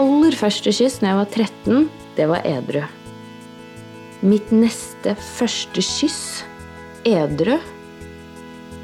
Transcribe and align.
aller 0.00 0.32
første 0.36 0.72
kyss 0.72 1.00
når 1.02 1.08
jeg 1.10 1.18
var 1.18 1.28
13, 1.34 1.88
det 2.16 2.26
var 2.30 2.46
edru. 2.48 2.82
Mitt 4.24 4.50
neste 4.52 5.14
første 5.36 5.80
kyss, 5.84 6.44
edru, 7.08 7.56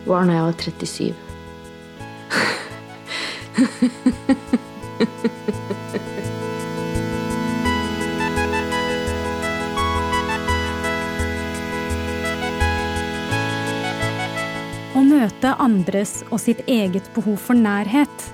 var 0.06 0.24
når 0.28 0.34
jeg 0.36 0.44
var 0.46 0.54
37. 0.60 1.14
Å 14.96 15.00
møte 15.04 15.48
andres 15.60 16.22
og 16.30 16.40
sitt 16.40 16.60
eget 16.68 17.08
behov 17.16 17.36
for 17.40 17.56
nærhet, 17.56 18.30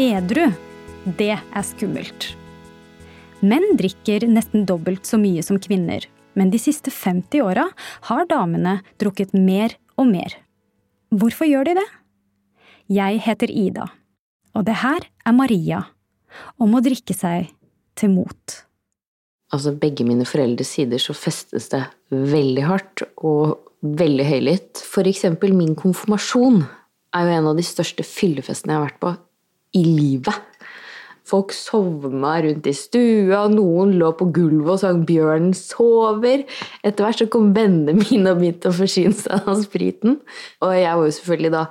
edru, 0.00 0.52
det 1.06 1.36
er 1.36 1.64
skummelt. 1.66 2.32
Menn 3.46 3.76
drikker 3.78 4.26
nesten 4.26 4.64
dobbelt 4.66 5.06
så 5.06 5.18
mye 5.20 5.42
som 5.44 5.60
kvinner, 5.62 6.02
men 6.34 6.50
de 6.50 6.58
siste 6.58 6.90
50 6.90 7.44
åra 7.44 7.68
har 8.08 8.26
damene 8.30 8.80
drukket 9.00 9.34
mer 9.36 9.76
og 9.96 10.10
mer. 10.10 10.34
Hvorfor 11.14 11.46
gjør 11.46 11.68
de 11.68 11.76
det? 11.78 11.86
Jeg 12.90 13.20
heter 13.22 13.50
Ida, 13.50 13.86
og 14.54 14.66
det 14.66 14.80
her 14.82 15.06
er 15.26 15.36
Maria, 15.36 15.84
om 16.58 16.74
å 16.74 16.82
drikke 16.82 17.14
seg 17.14 17.52
til 17.96 18.12
mot. 18.12 18.56
Altså, 19.54 19.72
begge 19.78 20.04
mine 20.06 20.26
foreldres 20.26 20.74
sider 20.74 21.00
så 21.00 21.14
festes 21.14 21.70
det 21.70 21.84
veldig 22.10 22.66
hardt 22.66 23.04
og 23.22 23.70
veldig 23.86 24.26
høylytt. 24.26 24.82
For 24.82 25.06
eksempel 25.06 25.54
min 25.54 25.76
konfirmasjon 25.78 26.64
er 27.14 27.28
jo 27.28 27.38
en 27.38 27.50
av 27.52 27.58
de 27.58 27.64
største 27.66 28.02
fyllefestene 28.06 28.74
jeg 28.74 28.80
har 28.80 28.88
vært 28.88 29.02
på 29.04 29.14
i 29.78 29.84
livet. 29.86 30.55
Folk 31.26 31.50
sovna 31.54 32.36
rundt 32.44 32.68
i 32.70 32.74
stua, 32.76 33.46
noen 33.50 33.96
lå 33.98 34.12
på 34.14 34.28
gulvet 34.34 34.76
og 34.76 34.80
sang 34.84 35.02
'Bjørnen 35.08 35.56
sover'. 35.58 36.46
Etter 36.86 37.02
hvert 37.02 37.22
så 37.22 37.26
kom 37.30 37.50
vennene 37.56 37.96
mine 37.98 38.30
og 38.30 38.38
begynte 38.42 38.70
å 38.70 38.76
forsyne 38.76 39.16
seg 39.16 39.42
av 39.42 39.58
spriten. 39.64 40.20
Og 40.62 40.76
jeg 40.76 40.94
var 40.94 41.08
jo 41.08 41.16
selvfølgelig 41.18 41.52
da 41.56 41.64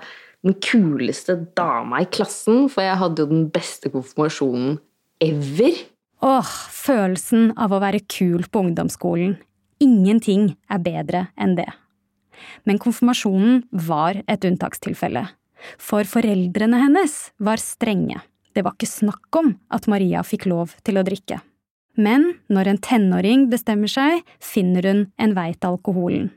den 0.46 0.58
kuleste 0.62 1.38
dama 1.58 2.04
i 2.04 2.10
klassen, 2.12 2.68
for 2.70 2.84
jeg 2.84 3.00
hadde 3.00 3.24
jo 3.24 3.32
den 3.32 3.48
beste 3.54 3.90
konfirmasjonen 3.94 4.78
ever. 5.24 5.80
Åh, 6.26 6.52
følelsen 6.76 7.50
av 7.56 7.74
å 7.74 7.82
være 7.84 8.04
kul 8.12 8.46
på 8.52 8.68
ungdomsskolen. 8.68 9.40
Ingenting 9.84 10.54
er 10.72 10.84
bedre 10.84 11.26
enn 11.40 11.56
det. 11.58 11.72
Men 12.68 12.80
konfirmasjonen 12.82 13.64
var 13.88 14.22
et 14.28 14.46
unntakstilfelle. 14.48 15.28
For 15.82 16.08
foreldrene 16.08 16.80
hennes 16.84 17.18
var 17.40 17.62
strenge. 17.62 18.20
Det 18.56 18.64
var 18.64 18.78
ikke 18.78 18.88
snakk 18.88 19.40
om 19.42 19.52
at 19.76 19.90
Maria 19.92 20.24
fikk 20.24 20.48
lov 20.48 20.78
til 20.88 21.00
å 21.00 21.04
drikke. 21.06 21.42
Men 22.00 22.34
når 22.52 22.72
en 22.72 22.82
tenåring 22.84 23.48
bestemmer 23.52 23.92
seg, 23.92 24.24
finner 24.44 24.88
hun 24.88 25.02
en 25.22 25.36
vei 25.36 25.52
til 25.56 25.76
alkoholen. 25.76 26.30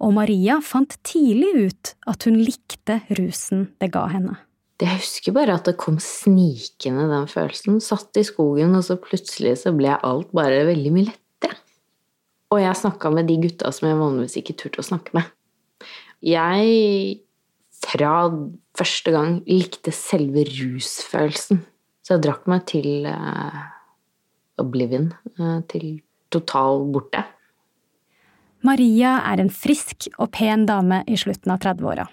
Og 0.00 0.14
Maria 0.16 0.58
fant 0.64 0.94
tidlig 1.04 1.50
ut 1.56 1.94
at 2.08 2.24
hun 2.28 2.38
likte 2.40 3.02
rusen 3.18 3.66
det 3.82 3.90
ga 3.92 4.06
henne. 4.12 4.38
Jeg 4.78 5.00
husker 5.00 5.34
bare 5.34 5.56
at 5.58 5.66
det 5.66 5.74
kom 5.80 5.96
snikende, 6.00 7.08
den 7.10 7.26
følelsen. 7.28 7.80
Satt 7.82 8.16
i 8.20 8.22
skogen, 8.24 8.76
og 8.78 8.84
så 8.86 8.94
plutselig 9.02 9.56
så 9.64 9.72
ble 9.74 9.96
alt 10.06 10.30
bare 10.36 10.62
veldig 10.68 10.92
mye 10.94 11.08
lettere. 11.08 11.58
Og 12.54 12.62
jeg 12.62 12.78
snakka 12.78 13.10
med 13.12 13.26
de 13.28 13.40
gutta 13.42 13.72
som 13.74 13.88
jeg 13.90 13.98
vanligvis 13.98 14.38
ikke 14.40 14.56
turte 14.60 14.84
å 14.84 14.86
snakke 14.86 15.18
med. 15.18 15.26
Jeg, 16.24 17.18
fra 17.84 18.12
første 18.78 19.14
gang, 19.14 19.40
likte 19.48 19.92
selve 19.94 20.44
rusfølelsen. 20.48 21.62
Så 22.04 22.16
jeg 22.16 22.24
drakk 22.24 22.46
meg 22.50 22.64
til 22.70 23.08
uh, 23.08 23.64
oblivion. 24.60 25.10
Uh, 25.38 25.60
til 25.70 26.00
total 26.32 26.86
borte. 26.92 27.24
Maria 28.66 29.18
er 29.30 29.40
en 29.42 29.52
frisk 29.54 30.08
og 30.18 30.32
pen 30.34 30.66
dame 30.68 31.02
i 31.06 31.16
slutten 31.20 31.52
av 31.54 31.60
30-åra. 31.62 32.08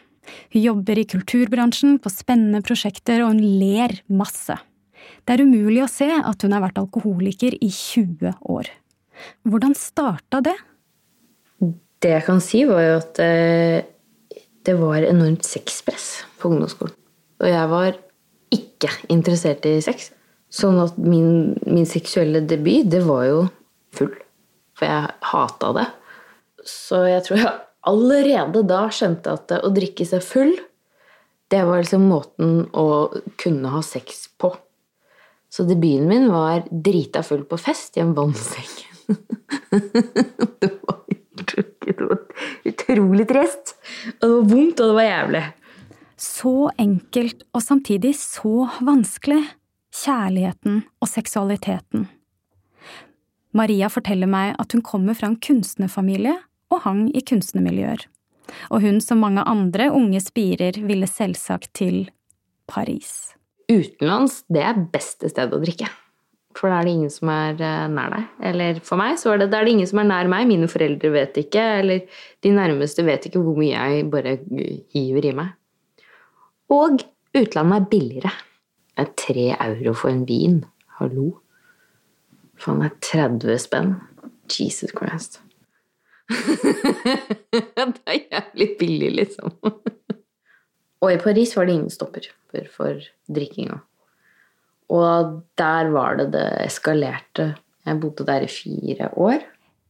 Hun 0.54 0.62
jobber 0.62 1.00
i 1.00 1.08
kulturbransjen 1.10 1.98
på 2.02 2.12
spennende 2.14 2.62
prosjekter, 2.66 3.24
og 3.24 3.34
hun 3.34 3.60
ler 3.60 3.98
masse. 4.10 4.58
Det 5.26 5.36
er 5.36 5.46
umulig 5.46 5.84
å 5.84 5.90
se 5.90 6.08
at 6.16 6.46
hun 6.46 6.54
har 6.56 6.64
vært 6.66 6.80
alkoholiker 6.82 7.58
i 7.58 7.70
20 7.70 8.38
år. 8.52 8.70
Hvordan 9.48 9.76
starta 9.78 10.42
det? 10.46 10.56
Det 12.04 12.12
jeg 12.18 12.26
kan 12.28 12.42
si, 12.44 12.66
var 12.70 12.84
jo 12.84 12.96
at 13.00 13.22
eh, 13.24 13.86
det 14.66 14.76
var 14.80 15.06
enormt 15.06 15.46
sexpress 15.46 16.26
på 16.40 16.50
ungdomsskolen. 16.50 16.96
Og 17.44 17.50
jeg 17.50 17.72
var 17.72 17.98
ikke 18.56 18.92
interessert 19.14 19.66
i 19.68 19.78
sex. 19.84 20.10
Sånn 20.54 20.78
at 20.80 20.98
min, 21.02 21.56
min 21.68 21.88
seksuelle 21.90 22.42
debut, 22.48 22.88
det 22.90 23.04
var 23.06 23.26
jo 23.28 23.40
full. 23.96 24.14
For 24.76 24.88
jeg 24.88 25.16
hata 25.32 25.72
det. 25.76 25.86
Så 26.66 27.04
jeg 27.10 27.26
tror 27.26 27.42
jeg 27.42 27.54
allerede 27.86 28.64
da 28.68 28.86
skjønte 28.94 29.36
at 29.38 29.54
å 29.60 29.74
drikke 29.74 30.08
seg 30.08 30.24
full, 30.26 30.56
det 31.54 31.62
var 31.68 31.84
liksom 31.84 32.08
måten 32.10 32.64
å 32.74 32.88
kunne 33.42 33.74
ha 33.76 33.84
sex 33.86 34.26
på. 34.42 34.50
Så 35.52 35.64
debuten 35.70 36.10
min 36.10 36.32
var 36.34 36.66
drita 36.70 37.22
full 37.24 37.46
på 37.48 37.60
fest 37.62 38.00
i 38.00 38.04
en 38.04 38.16
vannseng. 38.18 38.72
det 40.62 40.72
var 40.82 41.06
det 41.86 42.02
var 42.02 42.25
utrolig 42.70 43.28
trist. 43.30 43.76
Og 44.22 44.26
det 44.26 44.34
var 44.34 44.50
vondt, 44.52 44.82
og 44.82 44.92
det 44.92 44.98
var 44.98 45.08
jævlig. 45.10 45.44
Så 46.16 46.56
enkelt 46.80 47.46
og 47.54 47.64
samtidig 47.64 48.16
så 48.20 48.70
vanskelig. 48.86 49.44
Kjærligheten 49.96 50.82
og 51.00 51.08
seksualiteten. 51.08 52.10
Maria 53.56 53.88
forteller 53.88 54.28
meg 54.28 54.58
at 54.60 54.76
hun 54.76 54.84
kommer 54.84 55.16
fra 55.16 55.30
en 55.32 55.40
kunstnerfamilie 55.40 56.34
og 56.74 56.82
hang 56.84 57.06
i 57.16 57.24
kunstnermiljøer. 57.24 58.04
Og 58.70 58.84
hun, 58.84 59.00
som 59.02 59.24
mange 59.24 59.46
andre 59.48 59.88
unge 59.96 60.20
spirer, 60.22 60.76
ville 60.84 61.08
selvsagt 61.08 61.72
til 61.80 62.10
Paris. 62.68 63.36
Utenlands, 63.72 64.44
det 64.52 64.66
er 64.68 64.84
beste 64.92 65.32
stedet 65.32 65.56
å 65.56 65.64
drikke. 65.64 65.88
For 66.56 66.72
da 66.72 66.80
er 66.80 66.88
det 66.88 66.94
ingen 66.96 67.12
som 67.12 67.30
er 67.34 67.60
eh, 67.60 67.86
nær 67.92 68.14
deg. 68.14 68.28
Eller 68.50 68.80
for 68.86 69.00
meg 69.00 69.18
så 69.20 69.34
er 69.34 69.44
det, 69.44 69.50
da 69.52 69.60
er 69.60 69.68
det 69.68 69.76
ingen 69.76 69.90
som 69.90 70.00
er 70.02 70.08
nær 70.08 70.30
meg. 70.32 70.48
Mine 70.48 70.70
foreldre 70.72 71.12
vet 71.12 71.40
ikke, 71.42 71.64
eller 71.82 72.22
de 72.46 72.54
nærmeste 72.56 73.04
vet 73.08 73.28
ikke 73.28 73.44
hvor 73.44 73.60
mye 73.60 73.76
jeg 73.76 74.10
bare 74.14 74.38
hiver 74.96 75.30
i 75.32 75.34
meg. 75.36 75.56
Og 76.72 77.04
utlandet 77.36 77.78
er 77.82 77.90
billigere. 77.92 78.36
Det 78.96 79.04
er 79.04 79.16
tre 79.20 79.48
euro 79.58 79.96
for 80.00 80.14
en 80.14 80.24
vin. 80.28 80.62
Hallo. 81.02 81.34
Faen, 82.56 82.80
det 82.80 82.94
er 82.94 83.28
30 83.36 83.60
spenn. 83.60 83.98
Jesus 84.48 84.94
Christ. 84.96 85.42
det 86.32 88.02
er 88.08 88.22
jævlig 88.32 88.70
billig, 88.80 89.12
liksom. 89.20 89.52
og 91.02 91.12
i 91.12 91.20
Paris 91.22 91.54
var 91.58 91.68
det 91.68 91.76
ingen 91.76 91.94
stopper 91.94 92.30
for 92.74 93.04
drikkinga. 93.30 93.82
Og 94.94 95.42
der 95.58 95.92
var 95.94 96.20
det 96.20 96.32
det 96.36 96.48
eskalerte. 96.66 97.54
Jeg 97.86 98.02
bodde 98.02 98.26
der 98.26 98.46
i 98.46 98.50
fire 98.50 99.10
år. 99.18 99.40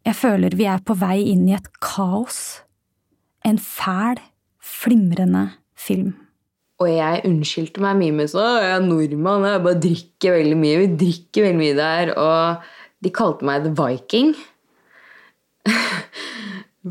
Jeg 0.06 0.16
føler 0.16 0.56
vi 0.56 0.67
er 0.69 0.83
på 0.85 0.95
vei 1.00 1.17
inn 1.31 1.47
i 1.50 1.56
et 1.57 1.67
kaos. 1.83 2.61
En 3.45 3.57
fæl, 3.61 4.19
flimrende 4.61 5.50
film. 5.75 6.13
Og 6.83 6.89
jeg 6.91 7.23
unnskyldte 7.28 7.79
meg 7.83 7.95
mye 8.01 8.13
med 8.17 8.28
sånn 8.28 8.57
Jeg 8.59 8.73
er 8.75 8.83
nordmann, 8.83 9.45
jeg 9.47 9.63
bare 9.63 9.83
drikker 9.85 10.35
veldig 10.35 10.57
mye. 10.59 10.81
Vi 10.81 10.89
drikker 11.06 11.47
veldig 11.47 11.62
mye 11.62 11.77
der. 11.77 12.12
Og 12.19 13.06
de 13.06 13.13
kalte 13.16 13.47
meg 13.47 13.63
The 13.63 13.72
Viking. 13.79 14.35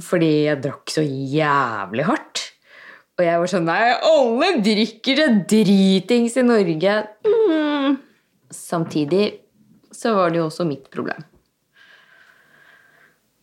Fordi 0.09 0.33
jeg 0.49 0.63
drakk 0.65 0.91
så 0.91 1.05
jævlig 1.05 2.09
hardt. 2.09 2.49
Og 3.15 3.23
jeg 3.23 3.43
var 3.43 3.51
sånn 3.53 3.69
Nei, 3.69 3.93
alle 4.09 4.51
drikker 4.65 5.21
seg 5.21 5.45
dritings 5.53 6.41
i 6.41 6.47
Norge. 6.49 6.97
Mm. 7.29 7.64
Samtidig 8.55 9.25
så 9.95 10.15
var 10.17 10.33
det 10.33 10.41
jo 10.41 10.49
også 10.49 10.67
mitt 10.69 10.87
problem. 10.95 11.23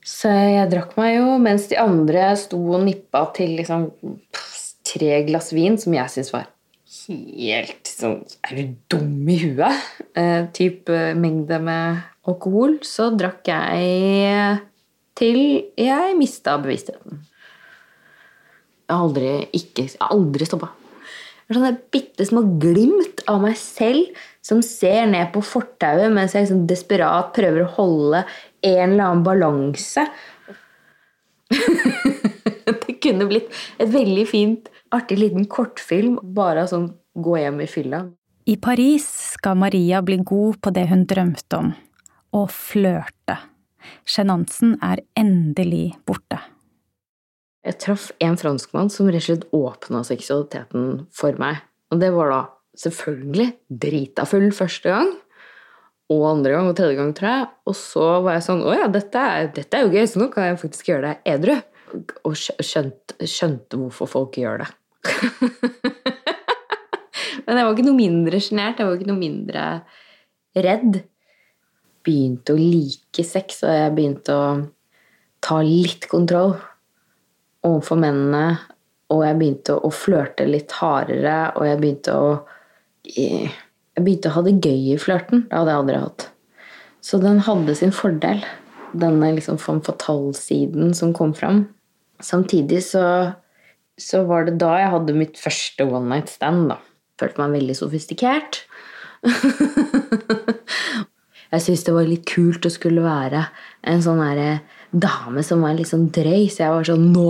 Så 0.02 0.32
jeg 0.32 0.70
drakk 0.72 0.96
meg 0.98 1.20
jo 1.20 1.36
mens 1.42 1.68
de 1.70 1.78
andre 1.80 2.32
sto 2.40 2.58
og 2.74 2.82
nippa 2.88 3.28
til 3.36 3.54
liksom 3.60 3.92
tre 4.88 5.22
glass 5.28 5.52
vin, 5.54 5.78
som 5.80 5.94
jeg 5.94 6.12
syntes 6.16 6.34
var 6.34 6.50
helt 6.92 7.88
sånn 7.88 8.20
Er 8.48 8.58
du 8.58 8.76
dum 8.92 9.30
i 9.30 9.38
huet? 9.42 9.88
Eh, 10.18 10.48
typ 10.56 10.90
eh, 10.92 11.14
mengde 11.18 11.60
med 11.64 12.02
alkohol. 12.28 12.80
Så 12.86 13.12
drakk 13.16 13.48
jeg 13.48 14.60
til 15.18 15.40
jeg 15.80 16.18
mista 16.20 16.58
bevisstheten. 16.62 17.22
Jeg 18.88 18.98
har 18.98 19.06
aldri, 19.06 19.32
ikke, 19.56 19.86
jeg 19.88 20.00
har 20.02 20.12
aldri 20.12 20.48
stoppa. 20.48 20.72
Det 20.72 21.56
er 21.56 21.60
sånne 21.60 21.78
bitte 21.92 22.28
små 22.28 22.44
glimt 22.60 23.11
av 23.30 23.42
meg 23.44 23.58
selv 23.60 24.16
som 24.46 24.62
ser 24.66 25.06
ned 25.10 25.32
på 25.34 25.44
fortauet 25.46 26.14
mens 26.14 26.36
jeg 26.36 26.48
liksom 26.48 26.66
desperat 26.70 27.34
prøver 27.36 27.66
å 27.66 27.74
holde 27.78 28.24
en 28.66 28.94
eller 28.94 29.04
annen 29.06 29.26
balanse. 29.26 30.06
det 32.86 32.98
kunne 33.04 33.28
blitt 33.30 33.52
et 33.82 33.92
veldig 33.92 34.26
fint, 34.30 34.72
artig 34.94 35.20
liten 35.20 35.46
kortfilm 35.52 36.18
bare 36.36 36.66
av 36.66 36.72
sånn 36.72 36.90
gå 37.14 37.38
hjem 37.38 37.62
i 37.66 37.70
fylla. 37.70 38.06
I 38.50 38.58
Paris 38.58 39.06
skal 39.36 39.60
Maria 39.62 40.02
bli 40.02 40.18
god 40.26 40.62
på 40.64 40.74
det 40.74 40.88
hun 40.90 41.06
drømte 41.10 41.60
om 41.60 41.74
å 42.34 42.48
flørte. 42.50 43.38
Sjenansen 44.08 44.78
er 44.82 45.04
endelig 45.18 45.92
borte. 46.08 46.40
Jeg 47.62 47.78
traff 47.84 48.08
en 48.24 48.38
franskmann 48.42 48.90
som 48.90 49.10
rett 49.12 49.22
og 49.22 49.28
slett 49.28 49.46
åpna 49.54 50.02
seksualiteten 50.08 51.06
for 51.14 51.38
meg. 51.42 51.62
Og 51.94 52.02
det 52.02 52.10
var 52.16 52.32
da 52.34 52.42
selvfølgelig 52.78 53.50
drita 53.84 54.26
full 54.30 54.50
første 54.56 54.94
gang. 54.94 55.12
Og 56.12 56.26
andre 56.28 56.52
gang 56.52 56.68
og 56.68 56.76
tredje 56.76 56.98
gang, 56.98 57.12
tror 57.16 57.30
jeg. 57.30 57.44
Og 57.72 57.76
så 57.78 58.08
var 58.26 58.36
jeg 58.36 58.48
sånn 58.48 58.64
Å 58.68 58.72
ja, 58.76 58.88
dette 58.92 59.20
er, 59.34 59.52
dette 59.56 59.78
er 59.78 59.86
jo 59.86 59.94
gøy, 59.94 60.06
så 60.10 60.20
nå 60.20 60.28
kan 60.34 60.50
jeg 60.50 60.64
faktisk 60.64 60.92
gjøre 60.92 61.08
det 61.08 61.36
edru. 61.36 61.56
Og 62.28 62.34
skjønte, 62.36 63.12
skjønte 63.28 63.80
hvorfor 63.80 64.08
folk 64.12 64.40
gjør 64.40 64.64
det. 64.64 64.70
Men 67.46 67.58
jeg 67.58 67.66
var 67.66 67.74
ikke 67.74 67.88
noe 67.88 68.00
mindre 68.00 68.42
sjenert. 68.44 68.80
Jeg 68.80 68.88
var 68.88 69.00
ikke 69.00 69.12
noe 69.12 69.22
mindre 69.22 69.64
redd. 70.68 70.94
Begynte 72.06 72.56
å 72.56 72.60
like 72.60 73.24
sex, 73.28 73.62
og 73.68 73.74
jeg 73.76 73.96
begynte 73.98 74.36
å 74.36 74.46
ta 75.44 75.58
litt 75.66 76.08
kontroll 76.12 76.54
overfor 77.68 77.98
mennene. 78.02 78.46
Og 79.12 79.20
jeg 79.26 79.40
begynte 79.40 79.76
å 79.76 79.90
flørte 79.94 80.48
litt 80.48 80.72
hardere, 80.80 81.52
og 81.60 81.68
jeg 81.68 81.80
begynte 81.82 82.12
å 82.16 82.28
Jeg 83.08 83.52
begynte 83.98 84.32
å 84.32 84.36
ha 84.38 84.44
det 84.46 84.60
gøy 84.62 84.94
i 84.94 85.00
flørten. 85.02 85.46
Det 85.50 85.58
hadde 85.58 85.74
jeg 85.74 85.84
aldri 85.84 86.02
hatt. 86.04 86.28
Så 87.02 87.18
den 87.22 87.42
hadde 87.48 87.76
sin 87.78 87.94
fordel, 87.96 88.44
denne 88.94 89.32
liksom 89.36 89.58
femme 89.62 89.84
fatale-siden 89.86 90.94
som 90.98 91.16
kom 91.18 91.34
fram. 91.38 91.64
Samtidig 92.22 92.84
så, 92.86 93.04
så 93.98 94.22
var 94.30 94.46
det 94.46 94.60
da 94.62 94.76
jeg 94.78 94.94
hadde 94.94 95.18
mitt 95.18 95.42
første 95.42 95.88
one 95.90 96.06
night 96.12 96.30
stand, 96.30 96.70
da 96.70 96.78
følte 97.22 97.44
meg 97.44 97.60
veldig 97.60 97.78
sofistikert. 97.78 98.64
jeg 101.52 101.62
syntes 101.62 101.86
det 101.86 101.96
var 101.96 102.10
litt 102.10 102.26
kult 102.30 102.66
å 102.66 102.74
skulle 102.74 103.04
være 103.06 103.46
en 103.90 104.02
sånn 104.02 104.22
dame 104.92 105.44
som 105.46 105.62
var 105.66 105.78
litt 105.78 105.92
sånn 105.92 106.10
drøy, 106.14 106.48
så 106.50 106.66
jeg 106.66 106.76
var 106.76 106.92
sånn 106.94 107.10
Nå! 107.14 107.30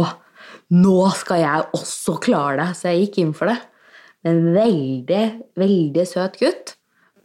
Nå 0.72 1.00
skal 1.20 1.42
jeg 1.42 1.66
også 1.76 2.16
klare 2.24 2.62
det! 2.62 2.70
Så 2.80 2.92
jeg 2.92 3.06
gikk 3.06 3.18
inn 3.26 3.34
for 3.36 3.52
det. 3.52 3.58
En 4.28 4.42
veldig, 4.54 5.24
veldig 5.58 6.06
søt 6.08 6.38
gutt. 6.42 6.76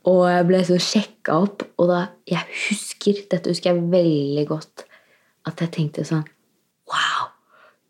Og 0.07 0.23
jeg 0.31 0.47
ble 0.47 0.61
så 0.69 0.77
sjekka 0.81 1.41
opp, 1.47 1.65
og 1.83 1.91
da 1.91 2.01
Jeg 2.31 2.47
husker, 2.69 3.25
dette 3.31 3.51
husker 3.51 3.73
jeg 3.73 3.89
veldig 3.91 4.45
godt, 4.47 4.85
at 5.47 5.61
jeg 5.61 5.73
tenkte 5.75 6.07
sånn 6.07 6.25
Wow! 6.87 7.33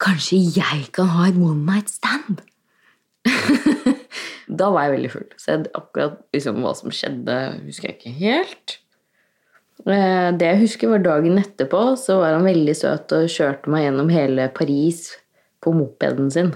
Kanskje 0.00 0.38
jeg 0.56 0.88
kan 0.96 1.08
ha 1.12 1.28
et 1.28 1.36
one 1.40 1.64
night 1.64 1.92
stand? 1.92 2.42
Da 4.46 4.68
var 4.70 4.86
jeg 4.86 4.94
veldig 4.94 5.10
full. 5.10 5.30
Så 5.42 5.56
akkurat 5.74 6.20
liksom, 6.34 6.60
hva 6.62 6.72
som 6.78 6.92
skjedde, 6.94 7.36
husker 7.66 7.90
jeg 7.90 7.96
ikke 7.98 8.12
helt. 8.20 8.76
Eh, 9.84 10.28
det 10.38 10.50
jeg 10.52 10.60
husker, 10.62 10.92
var 10.92 11.02
dagen 11.04 11.40
etterpå. 11.40 11.82
Så 12.00 12.20
var 12.20 12.36
han 12.36 12.46
veldig 12.46 12.76
søt 12.78 13.14
og 13.16 13.26
kjørte 13.32 13.72
meg 13.72 13.86
gjennom 13.86 14.12
hele 14.14 14.48
Paris 14.54 15.08
på 15.64 15.74
mopeden 15.74 16.30
sin. 16.32 16.54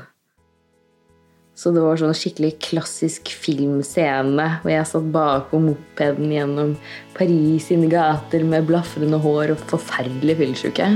Så 1.61 1.69
det 1.77 1.83
var 1.85 1.99
sånn 2.01 2.17
skikkelig 2.17 2.55
klassisk 2.65 3.29
filmscene 3.37 4.47
hvor 4.63 4.73
jeg 4.73 4.89
satt 4.89 5.11
bakom 5.13 5.67
mopeden 5.69 6.33
gjennom 6.33 6.73
Paris 7.19 7.69
sine 7.69 7.91
gater 7.93 8.47
med 8.49 8.65
blafrende 8.71 9.21
hår 9.21 9.53
og 9.59 9.67
forferdelig 9.75 10.39
fyllesyke. 10.41 10.89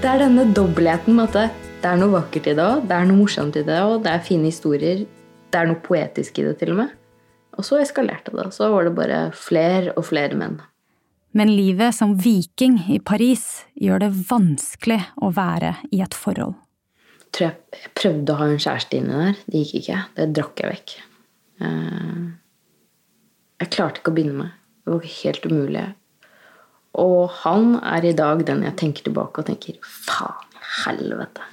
det 0.00 0.08
er 0.08 0.22
denne 0.22 0.46
dobbeltheten 0.56 1.12
med 1.12 1.28
at 1.28 1.52
det, 1.82 1.88
er 1.90 1.98
noe 2.00 2.14
vakkert 2.14 2.46
i 2.48 2.54
det 2.56 2.64
òg, 2.64 2.86
det 2.88 2.96
er 2.96 3.08
noe 3.08 3.18
morsomt 3.18 3.56
i 3.60 3.62
det 3.66 3.76
òg, 3.82 3.98
det 4.06 4.14
er 4.14 4.22
fine 4.24 4.48
historier. 4.48 5.02
Det 5.50 5.58
er 5.60 5.68
noe 5.68 5.80
poetisk 5.84 6.38
i 6.40 6.44
det, 6.46 6.54
til 6.60 6.72
og 6.72 6.78
med. 6.78 6.94
Og 7.58 7.66
så 7.66 7.80
eskalerte 7.82 8.32
det. 8.32 8.46
Så 8.56 8.70
var 8.72 8.86
det 8.86 8.94
bare 8.96 9.18
flere 9.36 9.92
og 9.98 10.06
flere 10.08 10.38
menn. 10.40 10.56
Men 11.36 11.52
livet 11.52 11.94
som 11.98 12.14
viking 12.16 12.78
i 12.88 12.96
Paris 13.02 13.66
gjør 13.76 14.06
det 14.06 14.10
vanskelig 14.30 15.02
å 15.20 15.32
være 15.36 15.74
i 15.92 16.00
et 16.06 16.16
forhold. 16.16 16.56
Jeg 17.20 17.30
tror 17.36 17.48
jeg 17.50 17.92
prøvde 18.00 18.32
å 18.32 18.40
ha 18.40 18.48
en 18.48 18.62
kjæreste 18.62 18.98
inni 18.98 19.20
der. 19.20 19.44
Det 19.46 19.64
gikk 19.64 19.82
ikke. 19.82 20.02
Det 20.16 20.28
drakk 20.38 20.64
jeg 20.64 20.76
vekk. 20.78 20.96
Eh, 21.66 22.24
jeg 23.60 23.74
klarte 23.76 24.00
ikke 24.00 24.14
å 24.14 24.16
binde 24.16 24.38
meg. 24.38 24.56
Det 24.80 24.96
var 24.96 25.10
helt 25.18 25.50
umulig. 25.50 25.88
Og 26.98 27.30
han 27.44 27.76
er 27.86 28.04
i 28.08 28.16
dag 28.16 28.42
den 28.46 28.64
jeg 28.66 28.76
tenker 28.80 29.06
tilbake 29.06 29.42
og 29.42 29.46
tenker 29.46 29.78
Faen, 29.86 30.50
helvete. 30.84 31.46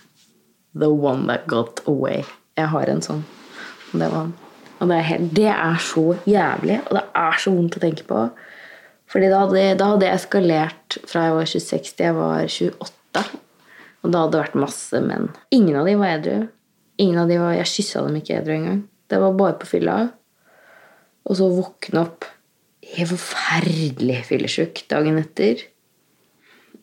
The 0.77 0.89
one 0.89 1.27
that 1.29 1.47
got 1.49 1.81
away. 1.87 2.23
Jeg 2.57 2.71
har 2.73 2.89
en 2.89 3.01
sånn. 3.05 3.23
Og 3.93 4.01
det 4.01 4.09
var 4.11 4.25
han. 4.25 4.35
Og 4.77 4.91
det 4.91 4.97
er, 4.97 5.07
helt, 5.07 5.31
det 5.33 5.49
er 5.49 5.79
så 5.81 6.03
jævlig, 6.29 6.77
og 6.85 6.99
det 6.99 7.03
er 7.17 7.39
så 7.41 7.53
vondt 7.53 7.79
å 7.79 7.81
tenke 7.81 8.05
på. 8.05 8.27
Fordi 9.09 9.29
da 9.31 9.39
hadde, 9.45 9.63
da 9.79 9.87
hadde 9.93 10.05
jeg 10.05 10.19
eskalert 10.19 10.97
fra 11.07 11.23
jeg 11.25 11.37
var 11.37 11.49
26 11.49 11.95
til 11.95 12.05
jeg 12.05 12.17
var 12.17 12.43
28. 12.45 13.23
Og 14.05 14.13
da 14.13 14.21
hadde 14.21 14.35
det 14.35 14.43
vært 14.43 14.59
masse 14.61 15.01
menn. 15.01 15.31
Ingen 15.55 15.79
av 15.79 15.89
dem 15.89 16.03
var 16.03 16.13
edru. 16.19 16.45
Ingen 17.01 17.21
av 17.21 17.29
de 17.29 17.37
var, 17.41 17.55
Jeg 17.57 17.71
kyssa 17.71 18.03
dem 18.05 18.17
ikke 18.19 18.37
edru 18.39 18.53
engang. 18.53 18.83
Det 19.09 19.19
var 19.21 19.37
bare 19.37 19.57
på 19.61 19.69
fylla. 19.69 19.97
Og 21.27 21.39
så 21.39 21.49
våkne 21.51 22.03
opp 22.05 22.27
helt 22.95 23.11
forferdelig 23.11 24.21
fyllesyk 24.29 24.85
dagen 24.91 25.19
etter. 25.19 25.65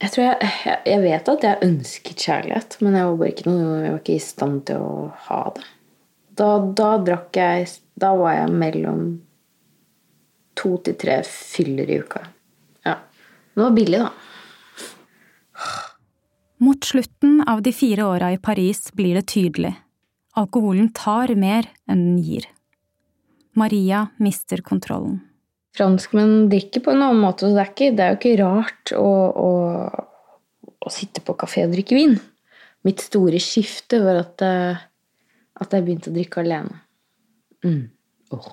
Jeg, 0.02 0.10
jeg, 0.18 0.78
jeg, 0.84 1.00
vet 1.04 1.30
at 1.30 1.46
jeg 1.46 1.62
ønsket 1.64 2.24
kjærlighet, 2.26 2.76
men 2.82 2.96
jeg 2.98 3.08
var 3.08 3.18
bare 3.20 3.30
ikke, 3.32 3.46
noe, 3.48 3.76
jeg 3.84 3.92
var 3.94 4.00
ikke 4.02 4.16
i 4.16 4.24
stand 4.24 4.64
til 4.68 4.82
å 4.82 4.94
ha 5.28 5.42
det. 5.54 5.66
Da, 6.34 6.48
da 6.74 6.88
drakk 6.98 7.36
jeg 7.38 7.68
Da 8.02 8.08
var 8.18 8.32
jeg 8.34 8.54
mellom 8.58 9.02
to 10.58 10.72
til 10.82 10.96
tre 10.98 11.20
fyller 11.28 11.92
i 11.94 12.00
uka. 12.02 12.24
Ja. 12.82 12.96
Det 13.54 13.62
var 13.62 13.76
billig, 13.76 14.00
da. 14.02 14.10
Mot 16.64 16.86
slutten 16.86 17.38
av 17.50 17.62
de 17.62 17.70
fire 17.74 18.06
åra 18.08 18.32
i 18.34 18.40
Paris 18.42 18.88
blir 18.98 19.14
det 19.18 19.28
tydelig. 19.30 19.74
Alkoholen 20.34 20.90
tar 20.94 21.30
mer 21.38 21.70
enn 21.86 22.02
den 22.08 22.18
gir. 22.18 22.48
Maria 23.54 24.08
mister 24.18 24.62
kontrollen 24.66 25.20
franskmenn 25.74 26.48
drikker 26.52 26.84
på 26.84 26.92
en 26.94 27.02
annen 27.02 27.22
måte, 27.22 27.48
så 27.48 27.56
det 27.56 27.62
er, 27.64 27.72
ikke, 27.72 27.90
det 27.96 28.04
er 28.04 28.12
jo 28.12 28.18
ikke 28.20 28.34
rart 28.42 28.92
å, 28.98 29.10
å, 29.44 29.50
å, 30.78 30.92
sitte 30.92 31.22
på 31.24 31.36
kafé 31.40 31.66
og 31.66 31.74
drikke 31.74 31.98
vin. 31.98 32.14
Mitt 32.86 33.02
store 33.02 33.40
skifte 33.42 34.00
var 34.04 34.20
at, 34.22 34.44
eh, 34.44 34.84
at 35.60 35.74
jeg 35.74 35.86
begynte 35.86 36.12
å 36.12 36.14
drikke 36.14 36.44
alene. 36.44 36.82
Mm. 37.64 37.82
Oh. 38.36 38.50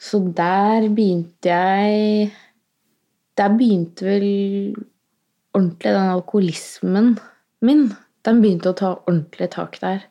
Så 0.00 0.22
der 0.32 0.86
begynte 0.88 1.50
jeg 1.50 2.30
Der 3.36 3.52
begynte 3.56 4.04
vel 4.04 4.24
ordentlig 5.56 5.92
den 5.92 6.10
alkoholismen 6.12 7.10
min. 7.64 7.86
Den 8.24 8.40
begynte 8.42 8.72
å 8.72 8.76
ta 8.76 8.90
ordentlig 8.98 9.48
tak 9.54 9.78
der. 9.80 10.02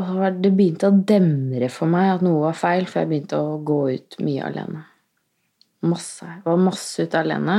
Og 0.00 0.40
det 0.42 0.52
begynte 0.56 0.90
å 0.90 1.00
demre 1.06 1.68
for 1.72 1.90
meg 1.90 2.14
at 2.16 2.24
noe 2.24 2.46
var 2.46 2.56
feil, 2.58 2.86
for 2.88 3.02
jeg 3.02 3.10
begynte 3.10 3.40
å 3.40 3.58
gå 3.66 3.80
ut 3.94 4.18
mye 4.24 4.46
alene. 4.48 4.84
Masse. 5.86 6.26
Jeg 6.26 6.44
var 6.44 6.60
masse 6.60 7.06
ute 7.06 7.20
alene. 7.20 7.58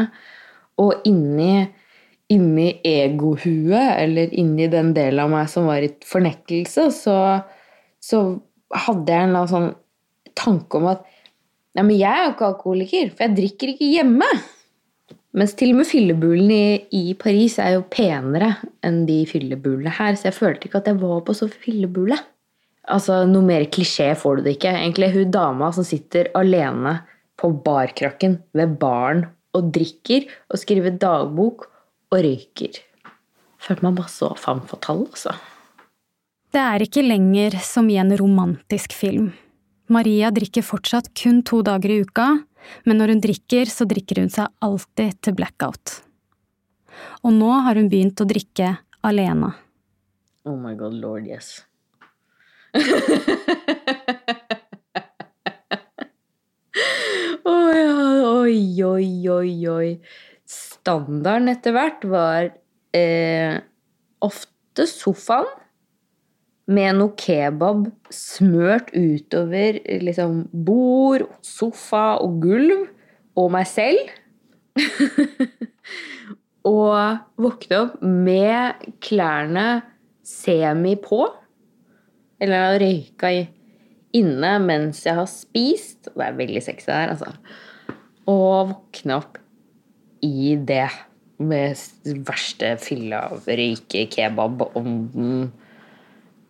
Og 0.81 1.05
inni, 1.09 1.65
inni 2.33 2.67
egohuet, 2.87 3.97
eller 4.01 4.33
inni 4.37 4.69
den 4.71 4.93
delen 4.97 5.25
av 5.25 5.33
meg 5.33 5.51
som 5.51 5.69
var 5.69 5.85
i 5.85 5.91
fornektelse, 6.07 6.87
så, 6.95 7.17
så 8.01 8.21
hadde 8.87 9.17
jeg 9.17 9.29
en 9.29 9.51
sånn 9.51 9.71
tanke 10.37 10.79
om 10.79 10.93
at 10.95 11.07
Nei, 11.71 11.85
men 11.87 11.95
jeg 11.95 12.11
er 12.11 12.25
jo 12.25 12.31
ikke 12.33 12.47
alkoholiker, 12.49 13.11
for 13.15 13.23
jeg 13.23 13.35
drikker 13.37 13.69
ikke 13.71 13.85
hjemme. 13.93 14.27
Mens 15.37 15.53
til 15.55 15.71
og 15.71 15.79
med 15.79 15.87
fyllebulene 15.87 16.55
i, 16.59 16.79
i, 16.91 17.03
Paris 17.15 17.55
er 17.63 17.77
jo 17.77 17.85
penere 17.87 18.57
enn 18.83 19.05
de 19.07 19.21
fyllebulene 19.29 19.93
her, 19.95 20.17
så 20.19 20.27
jeg 20.27 20.35
følte 20.35 20.67
ikke 20.67 20.81
at 20.81 20.89
jeg 20.91 20.99
var 20.99 21.21
på 21.27 21.35
så 21.37 21.47
fyllebule. 21.51 22.17
Altså, 22.91 23.21
Noe 23.29 23.45
mer 23.45 23.63
klisjé 23.71 24.09
får 24.19 24.39
du 24.39 24.47
det 24.47 24.57
ikke. 24.57 24.73
Egentlig 24.75 25.13
hun 25.15 25.31
dama 25.31 25.69
som 25.75 25.87
sitter 25.87 26.31
alene 26.35 26.97
på 27.39 27.53
barkrakken 27.63 28.41
ved 28.57 28.75
baren 28.81 29.23
og 29.55 29.71
drikker 29.75 30.27
og 30.51 30.59
skriver 30.59 30.97
dagbok 30.99 31.69
og 32.11 32.17
røyker. 32.25 32.81
Følte 33.61 33.85
meg 33.85 33.97
bare 34.01 34.11
så 34.11 34.33
femme 34.39 34.67
fatale, 34.67 35.07
altså. 35.07 35.35
Det 36.51 36.59
er 36.59 36.83
ikke 36.83 37.05
lenger 37.05 37.55
som 37.63 37.87
i 37.87 37.95
en 38.01 38.11
romantisk 38.19 38.91
film. 38.97 39.29
Maria 39.91 40.31
drikker 40.35 40.65
fortsatt 40.65 41.11
kun 41.15 41.39
to 41.47 41.61
dager 41.63 41.93
i 41.93 42.01
uka, 42.03 42.27
men 42.85 42.97
når 42.99 43.07
hun 43.15 43.21
drikker, 43.23 43.65
så 43.69 43.85
drikker 43.89 44.21
hun 44.23 44.31
seg 44.33 44.45
alltid 44.63 45.09
til 45.23 45.33
blackout. 45.37 46.03
Og 47.25 47.31
nå 47.35 47.51
har 47.65 47.75
hun 47.79 47.89
begynt 47.91 48.21
å 48.21 48.29
drikke 48.29 48.77
alene. 49.05 49.49
Oh 50.45 50.57
my 50.57 50.73
god, 50.77 50.93
lord, 50.97 51.27
yes. 51.29 51.65
oh, 57.45 57.71
ja. 57.75 58.01
Oi, 58.41 58.83
oi, 58.83 59.29
oi, 59.29 59.67
oi. 59.69 59.89
Standarden 60.49 61.51
etter 61.51 61.71
hvert 61.75 62.03
var 62.09 62.49
eh, 62.97 63.59
ofte 64.25 64.87
sofaen 64.89 65.47
med 66.71 66.97
noe 66.99 67.15
kebab 67.19 67.87
smørt 68.13 68.91
utover 68.95 69.79
liksom, 70.03 70.45
bord, 70.51 71.27
sofa 71.45 72.17
og 72.23 72.39
gulv, 72.43 72.87
og 73.39 73.51
meg 73.53 73.67
selv. 73.69 74.11
og 76.71 77.41
våkne 77.41 77.79
opp 77.85 78.01
med 78.03 78.85
klærne 79.03 79.67
semi 80.27 80.95
på. 81.01 81.23
Eller 82.41 82.65
har 82.65 82.81
røyka 82.81 83.31
inne 84.17 84.55
mens 84.63 85.05
jeg 85.05 85.17
har 85.19 85.29
spist. 85.29 86.11
Og 86.11 86.19
det 86.19 86.27
er 86.27 86.41
veldig 86.41 86.65
sexy 86.65 86.89
der, 86.91 87.15
altså. 87.15 87.31
Og 88.31 88.73
våkne 88.73 89.21
opp 89.21 89.39
i 90.25 90.53
det 90.55 90.87
med 91.41 91.79
verste 92.27 92.75
fylla 92.81 93.23
av 93.31 93.47
røyke 93.49 94.05
kebab 94.13 94.61
om 94.77 94.91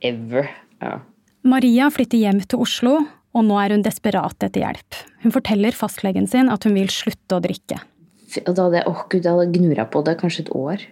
ever. 0.01 0.49
Ja. 0.81 0.99
Maria 1.41 1.89
flytter 1.93 2.21
hjem 2.21 2.41
til 2.45 2.61
Oslo, 2.61 2.99
og 3.31 3.45
nå 3.47 3.57
er 3.61 3.75
hun 3.75 3.85
desperat 3.85 4.43
etter 4.43 4.65
hjelp. 4.65 4.97
Hun 5.23 5.33
forteller 5.33 5.75
fastlegen 5.77 6.27
sin 6.29 6.51
at 6.51 6.67
hun 6.67 6.75
vil 6.77 6.91
slutte 6.93 7.37
å 7.37 7.43
drikke. 7.43 7.79
Da 8.31 8.55
hadde 8.55 8.79
jeg, 8.79 8.87
oh, 8.87 9.05
gud, 9.11 9.23
jeg 9.25 9.31
hadde 9.31 9.53
gnura 9.55 9.85
på 9.91 10.03
det 10.07 10.17
kanskje 10.21 10.45
et 10.45 10.51
år. 10.55 10.83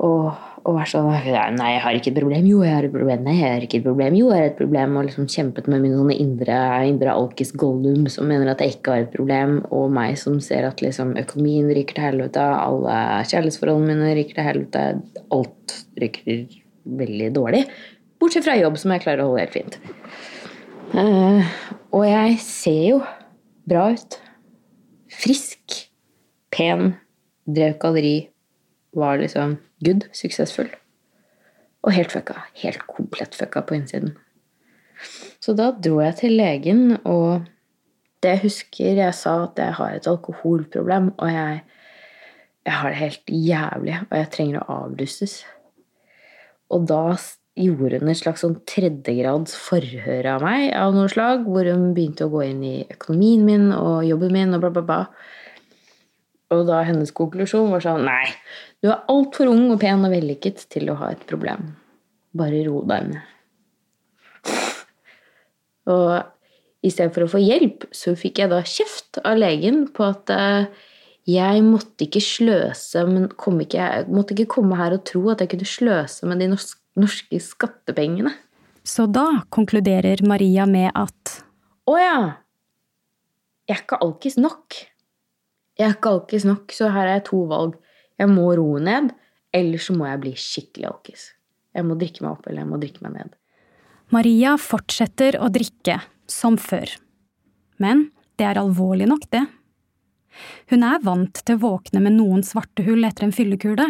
Og, 0.00 0.30
og 0.64 0.76
vært 0.78 0.92
sånn 0.94 1.08
Nei, 1.12 1.70
jeg 1.74 1.82
har 1.84 1.96
ikke 1.96 2.10
et 2.12 2.18
problem. 2.18 2.46
Jo, 2.48 2.62
jeg 2.64 2.72
har 2.72 2.86
et 2.88 2.94
problem. 2.94 3.24
Nei, 3.26 3.34
jeg 3.36 3.52
har 3.54 3.66
ikke 3.66 3.80
et 3.80 3.86
problem. 3.86 4.16
Jo, 4.16 4.30
jeg 4.32 4.42
har 4.42 4.48
et 4.50 4.58
problem. 4.58 4.96
Og 4.96 5.06
liksom 5.08 5.28
kjempet 5.32 5.68
med 5.72 5.84
min 5.84 5.96
sånne 5.96 6.16
indre, 6.24 6.60
indre 6.88 7.16
alkis 7.16 7.52
gollum 7.60 8.08
som 8.12 8.28
mener 8.30 8.52
at 8.52 8.64
jeg 8.64 8.78
ikke 8.78 8.94
har 8.94 9.04
et 9.04 9.12
problem, 9.12 9.58
og 9.76 9.92
meg 9.96 10.16
som 10.20 10.40
ser 10.44 10.68
at 10.68 10.80
liksom 10.84 11.14
økonomien 11.20 11.68
ryker 11.76 11.98
til 11.98 12.08
helvete, 12.08 12.46
alle 12.64 12.96
kjærlighetsforholdene 13.28 13.92
mine 14.00 14.16
ryker 14.18 14.40
til 14.40 14.48
helvete, 14.50 14.86
alt 15.36 15.78
ryker 16.00 16.59
veldig 16.84 17.30
dårlig. 17.36 17.64
Bortsett 18.20 18.44
fra 18.44 18.56
jobb, 18.58 18.76
som 18.80 18.92
jeg 18.94 19.04
klarer 19.04 19.24
å 19.24 19.30
holde 19.30 19.44
helt 19.46 19.56
fint. 19.56 19.78
Uh, 20.90 21.46
og 21.94 22.04
jeg 22.08 22.36
ser 22.42 22.82
jo 22.90 22.98
bra 23.70 23.86
ut. 23.94 24.18
Frisk, 25.10 25.76
pen, 26.54 26.94
drev 27.46 27.78
galleri, 27.82 28.18
var 28.96 29.20
liksom 29.22 29.56
good, 29.84 30.08
suksessfull. 30.16 30.70
Og 31.86 31.94
helt 31.96 32.12
fucka. 32.12 32.42
Helt 32.60 32.82
komplett 32.90 33.36
fucka 33.38 33.62
på 33.64 33.78
innsiden. 33.78 34.16
Så 35.40 35.54
da 35.56 35.70
dro 35.72 36.00
jeg 36.02 36.18
til 36.18 36.36
legen, 36.36 36.82
og 37.08 37.46
det 38.20 38.34
jeg 38.34 38.42
husker 38.42 39.00
jeg 39.00 39.16
sa 39.16 39.36
at 39.46 39.60
jeg 39.60 39.76
har 39.78 39.96
et 39.96 40.08
alkoholproblem, 40.10 41.14
og 41.16 41.32
jeg, 41.32 41.62
jeg 42.68 42.76
har 42.82 42.92
det 42.92 43.00
helt 43.00 43.32
jævlig, 43.32 43.96
og 44.10 44.18
jeg 44.18 44.30
trenger 44.34 44.60
å 44.60 44.82
avrustes. 44.82 45.38
Og 46.70 46.86
da 46.88 47.02
gjorde 47.58 47.98
hun 48.00 48.12
et 48.12 48.20
slags 48.20 48.44
sånn 48.44 48.56
tredjegrads 48.68 49.56
forhør 49.58 50.28
av 50.36 50.44
meg, 50.46 50.70
av 50.76 50.94
noe 50.94 51.10
slag, 51.10 51.44
hvor 51.48 51.66
hun 51.66 51.90
begynte 51.96 52.28
å 52.28 52.32
gå 52.32 52.44
inn 52.46 52.62
i 52.64 52.76
økonomien 52.86 53.44
min 53.46 53.68
og 53.74 54.04
jobben 54.06 54.34
min 54.36 54.56
og 54.56 54.64
bla, 54.64 54.72
bla, 54.76 54.84
bla. 54.86 55.00
Og 56.54 56.64
da 56.66 56.80
hennes 56.86 57.12
konklusjon 57.14 57.70
var 57.70 57.82
sånn 57.84 58.06
Nei, 58.06 58.26
du 58.82 58.90
er 58.90 59.04
altfor 59.12 59.50
ung 59.50 59.68
og 59.74 59.80
pen 59.82 60.06
og 60.06 60.14
vellykket 60.14 60.66
til 60.72 60.90
å 60.90 60.98
ha 61.02 61.12
et 61.14 61.22
problem. 61.30 61.74
Bare 62.36 62.62
ro 62.66 62.82
deg 62.86 63.10
ned. 63.10 63.26
Og 65.90 66.86
i 66.86 66.90
stedet 66.92 67.12
for 67.12 67.26
å 67.26 67.30
få 67.30 67.40
hjelp, 67.42 67.84
så 67.92 68.14
fikk 68.18 68.40
jeg 68.40 68.52
da 68.52 68.62
kjeft 68.64 69.20
av 69.26 69.38
legen 69.38 69.84
på 69.94 70.06
at 70.06 70.30
eh, 70.32 70.70
jeg 71.28 71.64
måtte 71.66 72.06
ikke 72.06 72.22
sløse, 72.24 73.02
men 73.08 73.28
ikke, 73.28 73.76
jeg 73.76 74.06
måtte 74.08 74.34
ikke 74.34 74.54
komme 74.56 74.78
her 74.78 74.96
og 74.96 75.04
tro 75.08 75.26
at 75.32 75.42
jeg 75.42 75.52
kunne 75.52 75.68
sløse 75.68 76.28
med 76.28 76.40
de 76.40 76.48
norske 76.50 77.40
skattepengene. 77.44 78.32
Så 78.84 79.04
da 79.06 79.42
konkluderer 79.52 80.22
Maria 80.26 80.64
med 80.66 80.90
at 80.96 81.40
Å 81.90 81.96
ja! 81.98 82.20
Jeg 83.68 83.76
er 83.76 83.82
ikke 83.84 84.00
alkis 84.02 84.36
nok. 84.40 84.74
Jeg 85.78 85.86
er 85.86 85.94
ikke 85.94 86.14
alkis 86.16 86.46
nok, 86.48 86.72
så 86.74 86.88
her 86.90 87.06
er 87.06 87.18
jeg 87.18 87.26
to 87.28 87.44
valg. 87.50 87.76
Jeg 88.18 88.30
må 88.32 88.48
roe 88.58 88.80
ned, 88.82 89.12
eller 89.54 89.82
så 89.82 89.94
må 89.96 90.08
jeg 90.08 90.22
bli 90.24 90.32
skikkelig 90.38 90.88
alkis. 90.88 91.28
Jeg 91.76 91.86
må 91.86 91.94
drikke 92.00 92.24
meg 92.24 92.32
opp, 92.32 92.48
eller 92.48 92.64
jeg 92.64 92.70
må 92.70 92.80
drikke 92.82 93.04
meg 93.04 93.14
ned. 93.14 93.36
Maria 94.10 94.56
fortsetter 94.58 95.38
å 95.38 95.46
drikke, 95.54 96.00
som 96.26 96.58
før. 96.58 96.96
Men 97.78 98.08
det 98.40 98.48
er 98.48 98.58
alvorlig 98.58 99.06
nok, 99.10 99.28
det. 99.30 99.44
Hun 100.70 100.84
er 100.86 101.02
vant 101.04 101.42
til 101.42 101.58
å 101.58 101.62
våkne 101.64 102.02
med 102.04 102.16
noen 102.16 102.44
svarte 102.46 102.84
hull 102.86 103.04
etter 103.06 103.26
en 103.26 103.34
fyllekule, 103.34 103.86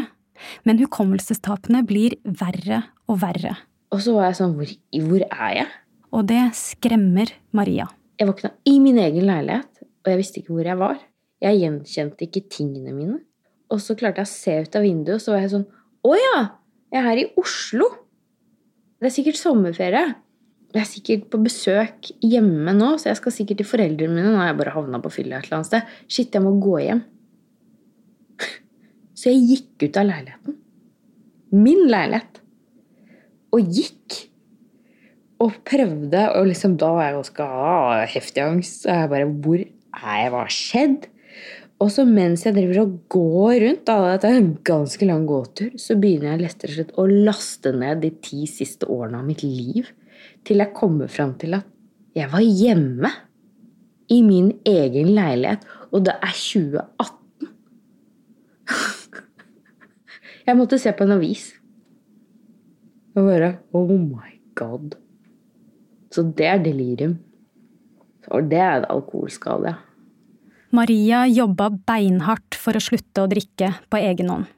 men 0.64 0.80
hukommelsestapene 0.80 1.82
blir 1.88 2.16
verre 2.24 2.84
og 3.10 3.20
verre. 3.24 3.56
Og 3.90 4.02
så 4.04 4.14
var 4.16 4.30
jeg 4.30 4.38
sånn 4.40 4.54
hvor, 4.56 4.72
hvor 5.06 5.24
er 5.26 5.54
jeg? 5.58 5.70
Og 6.16 6.26
det 6.30 6.42
skremmer 6.58 7.32
Maria. 7.56 7.86
Jeg 8.20 8.28
våkna 8.28 8.52
i 8.68 8.76
min 8.82 8.98
egen 9.00 9.26
leilighet, 9.28 9.82
og 10.04 10.12
jeg 10.12 10.20
visste 10.20 10.40
ikke 10.40 10.54
hvor 10.56 10.68
jeg 10.68 10.80
var. 10.80 10.98
Jeg 11.40 11.60
gjenkjente 11.62 12.26
ikke 12.26 12.44
tingene 12.52 12.94
mine. 12.94 13.18
Og 13.70 13.80
så 13.82 13.94
klarte 13.98 14.22
jeg 14.22 14.28
å 14.28 14.32
se 14.32 14.56
ut 14.64 14.76
av 14.76 14.84
vinduet, 14.84 15.16
og 15.16 15.22
så 15.24 15.34
var 15.34 15.44
jeg 15.44 15.52
sånn 15.54 15.68
Å 16.06 16.16
ja! 16.18 16.38
Jeg 16.90 16.98
er 16.98 17.06
her 17.06 17.20
i 17.22 17.28
Oslo! 17.38 17.86
Det 19.00 19.08
er 19.08 19.14
sikkert 19.14 19.38
sommerferie. 19.40 20.02
Jeg 20.70 20.84
er 20.84 20.86
sikkert 20.86 21.24
på 21.32 21.40
besøk 21.42 22.12
hjemme 22.22 22.72
nå, 22.76 22.92
så 23.00 23.10
jeg 23.10 23.18
skal 23.18 23.34
sikkert 23.34 23.58
til 23.58 23.66
foreldrene 23.66 24.14
mine. 24.14 24.30
Nå 24.30 24.38
har 24.38 24.52
jeg 24.52 24.58
bare 24.60 24.74
havna 24.76 25.00
på 25.02 25.10
fylla 25.10 25.40
et 25.40 25.48
eller 25.48 25.58
annet 25.58 25.70
sted. 25.70 25.94
Shit, 26.06 26.36
jeg 26.36 26.44
må 26.44 26.52
gå 26.62 26.76
hjem. 26.84 27.00
Så 29.18 29.32
jeg 29.32 29.48
gikk 29.48 29.88
ut 29.88 29.98
av 29.98 30.06
leiligheten. 30.06 30.58
Min 31.58 31.82
leilighet. 31.90 32.38
Og 33.50 33.74
gikk. 33.74 34.20
Og 35.42 35.56
prøvde, 35.66 36.22
og 36.38 36.46
liksom 36.46 36.76
da 36.78 36.92
var 36.94 37.08
jeg 37.08 37.16
ganske 37.18 37.48
heftig 38.14 38.44
angst. 38.44 38.84
Og 38.86 38.94
jeg 38.94 39.10
bare 39.10 39.30
Hvor 39.42 39.64
er 39.64 40.20
jeg? 40.22 40.30
Hva 40.30 40.44
har 40.44 40.54
skjedd? 40.54 41.08
Og 41.80 41.90
så 41.90 42.04
mens 42.06 42.44
jeg 42.44 42.54
driver 42.54 42.84
og 42.84 42.94
går 43.10 43.54
rundt, 43.64 43.86
da, 43.88 43.96
dette 44.12 44.28
er 44.28 44.38
en 44.38 44.52
ganske 44.68 45.06
lang 45.08 45.24
gåtur, 45.26 45.72
så 45.80 45.96
begynner 45.98 46.34
jeg 46.34 46.44
rett 46.44 46.66
slett 46.68 46.92
å 47.00 47.06
laste 47.08 47.72
ned 47.72 48.04
de 48.04 48.12
ti 48.22 48.44
siste 48.46 48.86
årene 48.86 49.22
av 49.22 49.26
mitt 49.26 49.42
liv 49.42 49.88
til 50.46 50.62
jeg 50.62 50.74
kommer 50.76 51.10
fram 51.10 51.34
til 51.40 51.54
at 51.58 51.66
jeg 52.16 52.30
var 52.32 52.42
hjemme 52.42 53.10
i 54.10 54.22
min 54.26 54.50
egen 54.66 55.12
leilighet, 55.14 55.62
og 55.94 56.04
det 56.06 56.16
er 56.18 56.34
2018. 56.34 57.50
Jeg 60.46 60.58
måtte 60.58 60.78
se 60.82 60.90
på 60.96 61.06
en 61.06 61.14
avis. 61.14 61.44
Og 63.14 63.26
bare 63.26 63.52
Oh 63.76 63.90
my 63.90 64.32
god. 64.58 64.96
Så 66.10 66.24
det 66.36 66.46
er 66.46 66.62
delirium. 66.64 67.18
Og 68.30 68.50
det 68.50 68.58
er 68.58 68.80
en 68.80 68.90
alkoholskade. 68.90 69.76
Maria 70.74 71.24
jobba 71.26 71.70
beinhardt 71.70 72.54
for 72.58 72.78
å 72.78 72.82
slutte 72.82 73.24
å 73.24 73.30
drikke 73.30 73.72
på 73.90 73.98
egen 73.98 74.30
hånd. 74.30 74.50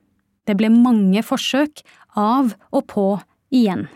Det 0.49 0.57
ble 0.59 0.69
mange 0.73 1.23
forsøk, 1.25 1.85
av 2.19 2.53
og 2.73 2.87
på 2.93 3.07
igjen. 3.55 3.87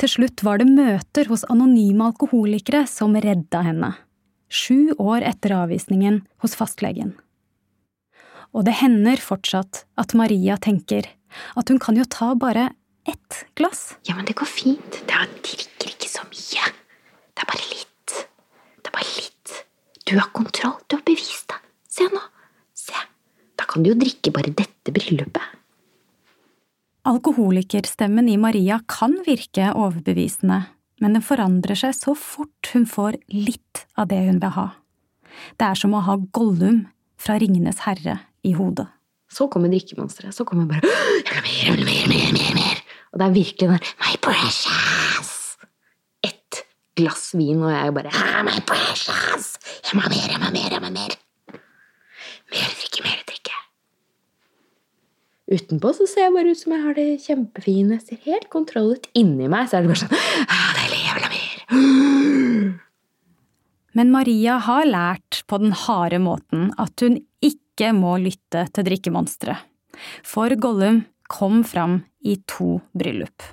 Til 0.00 0.12
slutt 0.12 0.42
var 0.46 0.60
det 0.60 0.68
møter 0.70 1.28
hos 1.30 1.44
anonyme 1.52 2.10
alkoholikere 2.10 2.84
som 2.90 3.16
redda 3.16 3.62
henne. 3.66 3.92
Sju 4.52 4.94
år 5.02 5.24
etter 5.26 5.56
avvisningen 5.56 6.22
hos 6.44 6.54
fastlegen. 6.58 7.16
Og 8.54 8.64
det 8.68 8.76
hender 8.80 9.20
fortsatt 9.20 9.84
at 10.00 10.14
Maria 10.16 10.56
tenker 10.62 11.08
at 11.58 11.68
hun 11.68 11.80
kan 11.82 11.98
jo 11.98 12.06
ta 12.08 12.32
bare 12.38 12.70
ett 13.06 13.42
glass. 13.58 13.96
Ja, 14.06 14.16
men 14.16 14.26
det 14.28 14.36
går 14.38 14.48
fint. 14.48 15.02
Det 15.06 15.26
drikker 15.42 15.92
ikke 15.92 16.10
så 16.10 16.24
mye. 16.30 16.70
Det 17.34 17.44
er 17.44 17.50
bare 17.50 17.68
litt. 17.72 18.14
Det 18.80 18.90
er 18.90 18.96
bare 18.96 19.12
litt. 19.18 19.58
Du 20.06 20.16
har 20.18 20.30
kontroll. 20.34 20.78
Du 20.86 20.96
har 20.98 21.04
bevist 21.06 21.50
det. 21.52 21.60
Se 21.90 22.08
nå. 22.12 22.22
Se. 22.76 23.04
Da 23.58 23.66
kan 23.68 23.84
du 23.84 23.92
jo 23.92 23.98
drikke 23.98 24.32
bare 24.34 24.54
dette 24.56 24.94
bryllupet. 24.94 25.54
Alkoholikerstemmen 27.06 28.28
i 28.28 28.36
Maria 28.36 28.80
kan 28.90 29.12
virke 29.26 29.68
overbevisende, 29.78 30.64
men 30.98 31.12
den 31.14 31.22
forandrer 31.22 31.78
seg 31.78 31.92
så 31.94 32.16
fort 32.18 32.72
hun 32.72 32.82
får 32.90 33.20
litt 33.30 33.84
av 33.94 34.08
det 34.10 34.18
hun 34.26 34.40
vil 34.42 34.54
ha. 34.56 34.64
Det 35.54 35.68
er 35.68 35.78
som 35.78 35.94
å 35.94 36.00
ha 36.02 36.16
Gollum 36.34 36.80
fra 37.22 37.36
Ringenes 37.38 37.84
herre 37.84 38.16
i 38.42 38.56
hodet. 38.58 38.88
Så 39.30 39.46
kommer 39.52 39.70
drikkemonsteret. 39.70 40.34
Så 40.34 40.46
kommer 40.48 40.66
bare 40.66 40.90
Jeg 41.22 41.76
vil 41.76 41.86
mer, 41.86 42.10
mer, 42.10 42.10
mer, 42.10 42.34
mer, 42.34 42.52
mer. 42.58 42.82
Og 43.12 43.20
det 43.20 43.28
er 43.28 43.38
virkelig 43.38 43.70
den 43.70 43.86
My 44.02 44.18
precious! 44.26 45.32
Ett 46.26 46.64
glass 46.98 47.28
vin, 47.38 47.62
og 47.62 47.70
jeg 47.70 47.94
bare 48.00 48.42
My 48.50 48.58
precious! 48.66 49.52
Jeg 49.86 50.00
må 50.00 50.08
mer, 50.10 50.26
jeg 50.26 50.42
må 50.42 50.50
mer, 50.58 50.74
jeg 50.74 50.82
må. 50.82 50.90
Mer 52.50 52.76
drikke, 52.82 53.06
mer 53.06 53.22
drikke. 53.30 53.62
Utenpå 55.46 55.92
så 55.94 56.08
ser 56.10 56.26
jeg 56.26 56.34
bare 56.34 56.50
ut 56.50 56.58
som 56.58 56.72
jeg 56.74 56.82
har 56.82 56.96
det 56.98 57.06
kjempefint. 57.22 57.92
Jeg 57.94 58.02
ser 58.02 58.32
helt 58.32 58.48
kontroll 58.50 58.96
ut. 58.96 59.06
Inni 59.14 59.46
meg 59.50 59.68
så 59.70 59.78
er 59.78 59.84
det 59.84 59.92
bare 59.92 60.02
sånn 60.02 60.16
ah, 60.18 60.70
Deilig, 60.80 61.02
jeg 61.04 61.14
vil 61.14 61.26
ha 61.26 61.30
mer. 61.34 62.72
Men 63.96 64.10
Maria 64.12 64.58
har 64.66 64.88
lært 64.90 65.44
på 65.48 65.60
den 65.62 65.72
harde 65.86 66.18
måten 66.20 66.72
at 66.82 67.00
hun 67.00 67.20
ikke 67.44 67.92
må 67.96 68.16
lytte 68.20 68.66
til 68.74 68.88
drikkemonsteret. 68.90 69.62
For 70.26 70.52
Gollum 70.60 71.04
kom 71.32 71.62
fram 71.64 72.02
i 72.20 72.36
to 72.50 72.80
bryllup. 72.92 73.46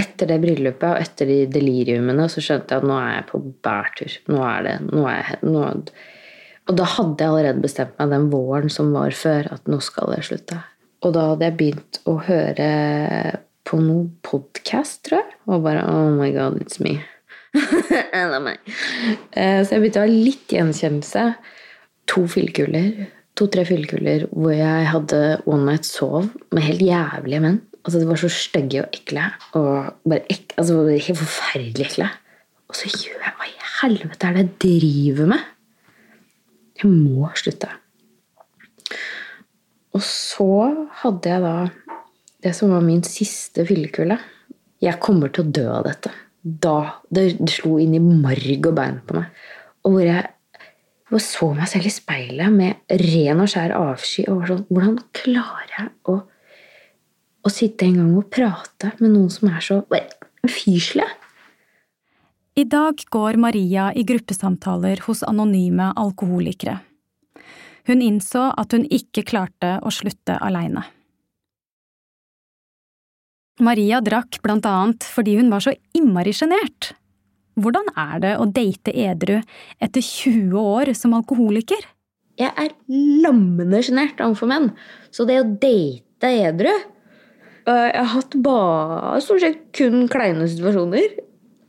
Etter 0.00 0.30
det 0.30 0.40
bryllupet 0.42 0.88
og 0.88 1.02
etter 1.02 1.28
de 1.28 1.38
deliriumene 1.50 2.26
så 2.30 2.42
skjønte 2.42 2.74
jeg 2.74 2.82
at 2.82 2.88
nå 2.88 2.96
er 2.98 3.10
jeg 3.18 3.26
på 3.28 3.40
bærtur. 3.66 4.16
Nå 4.30 4.40
er 4.46 4.64
det 4.66 4.76
nå 4.88 5.04
er 5.10 5.20
jeg, 5.20 5.40
nå, 5.50 5.66
Og 6.70 6.78
da 6.78 6.86
hadde 6.96 7.20
jeg 7.20 7.30
allerede 7.34 7.66
bestemt 7.66 7.98
meg 7.98 8.14
den 8.14 8.30
våren 8.32 8.72
som 8.72 8.94
var 8.94 9.12
før, 9.14 9.52
at 9.58 9.68
nå 9.68 9.82
skal 9.84 10.14
jeg 10.16 10.30
slutte. 10.30 10.62
Og 11.04 11.12
da 11.12 11.30
hadde 11.32 11.48
jeg 11.48 11.58
begynt 11.60 11.98
å 12.08 12.16
høre 12.24 12.68
på 13.64 13.80
noen 13.80 14.08
podkast, 14.24 15.02
tror 15.06 15.20
jeg. 15.20 15.34
Og 15.48 15.64
bare 15.64 15.84
Oh 15.88 16.08
my 16.16 16.30
God, 16.32 16.60
it's 16.62 16.80
me. 16.80 16.96
det 17.54 18.00
er 18.12 18.40
meg. 18.42 18.60
Eh, 19.36 19.60
så 19.62 19.76
jeg 19.76 19.84
begynte 19.84 20.00
å 20.00 20.06
ha 20.06 20.10
litt 20.10 20.54
gjenkjennelse. 20.56 21.26
To 22.12 22.24
fyllekuler. 22.30 23.06
To-tre 23.38 23.64
fyllekuler 23.66 24.28
hvor 24.30 24.54
jeg 24.54 24.90
hadde 24.92 25.22
one 25.50 25.66
night 25.66 25.88
sov 25.88 26.28
med 26.54 26.66
helt 26.66 26.84
jævlige 26.84 27.42
menn. 27.44 27.62
Altså, 27.84 28.00
de 28.00 28.08
var 28.08 28.20
så 28.20 28.30
stygge 28.32 28.84
og 28.84 28.96
ekle. 28.96 29.28
Og 29.60 30.08
bare 30.08 30.24
ek, 30.32 30.54
altså, 30.60 30.80
helt 30.88 31.20
forferdelig 31.20 31.88
ekle. 31.90 32.08
Og 32.70 32.78
så 32.80 32.88
gjør 32.88 33.20
jeg 33.20 33.34
Hva 33.34 33.50
i 33.50 33.66
helvete 33.82 34.28
er 34.28 34.36
det 34.36 34.44
jeg 34.44 34.54
driver 34.64 35.34
med? 35.34 35.50
Jeg 36.80 36.90
må 36.90 37.28
slutte. 37.38 37.68
Og 39.94 40.02
så 40.02 40.50
hadde 41.02 41.30
jeg 41.30 41.44
da 41.44 41.56
det 42.44 42.52
som 42.56 42.74
var 42.74 42.84
min 42.84 43.02
siste 43.06 43.64
fyllekule. 43.68 44.18
Jeg 44.82 45.00
kommer 45.00 45.32
til 45.32 45.46
å 45.46 45.54
dø 45.54 45.64
av 45.78 45.86
dette. 45.86 46.12
Da 46.42 46.76
det, 47.08 47.28
det 47.40 47.54
slo 47.54 47.78
inn 47.80 47.94
i 47.96 48.02
marg 48.02 48.68
og 48.68 48.74
bein 48.76 49.00
på 49.06 49.16
meg. 49.16 49.42
Og 49.86 49.96
hvor 49.96 50.04
jeg, 50.04 50.26
jeg 51.14 51.24
så 51.24 51.50
meg 51.54 51.70
selv 51.70 51.88
i 51.88 51.94
speilet 51.94 52.52
med 52.52 53.00
ren 53.04 53.42
og 53.44 53.50
skjær 53.52 53.76
avsky. 53.78 54.26
og 54.28 54.42
var 54.42 54.52
sånn, 54.52 54.64
Hvordan 54.68 55.00
klarer 55.16 55.76
jeg 55.78 55.92
å 56.10 56.18
å 57.44 57.52
sitte 57.52 57.86
en 57.86 58.00
gang 58.00 58.14
og 58.16 58.30
prate 58.32 58.94
med 59.00 59.12
noen 59.12 59.30
som 59.32 59.50
er 59.52 59.64
så 59.64 59.82
fyrslige. 60.48 61.08
I 62.54 62.64
dag 62.70 63.00
går 63.10 63.36
Maria 63.42 63.88
i 63.98 64.04
gruppesamtaler 64.06 65.02
hos 65.08 65.24
anonyme 65.26 65.90
alkoholikere. 65.98 66.78
Hun 67.88 68.02
innså 68.04 68.48
at 68.56 68.72
hun 68.72 68.86
ikke 68.88 69.26
klarte 69.28 69.76
å 69.84 69.92
slutte 69.92 70.38
aleine. 70.40 70.86
Maria 73.62 74.00
drakk 74.02 74.40
blant 74.42 74.66
annet 74.66 75.04
fordi 75.06 75.36
hun 75.38 75.52
var 75.52 75.62
så 75.62 75.74
innmari 75.94 76.32
sjenert. 76.34 76.94
Hvordan 77.54 77.86
er 77.94 78.16
det 78.24 78.32
å 78.40 78.48
date 78.50 78.90
edru 78.90 79.36
etter 79.78 80.02
20 80.02 80.56
år 80.58 80.90
som 80.98 81.14
alkoholiker? 81.14 81.84
Jeg 82.40 82.50
er 82.58 82.72
lammende 83.22 83.78
sjenert 83.86 84.18
overfor 84.24 84.50
menn, 84.50 84.72
så 85.14 85.22
det 85.28 85.38
å 85.38 85.46
date 85.46 86.32
edru 86.48 86.72
Eh, 87.64 87.86
jeg 87.88 88.00
har 88.02 88.10
hatt 88.12 88.34
bare 88.44 89.20
stort 89.24 89.44
sett 89.44 89.60
kun 89.76 90.08
kleine 90.12 90.46
situasjoner. 90.50 91.16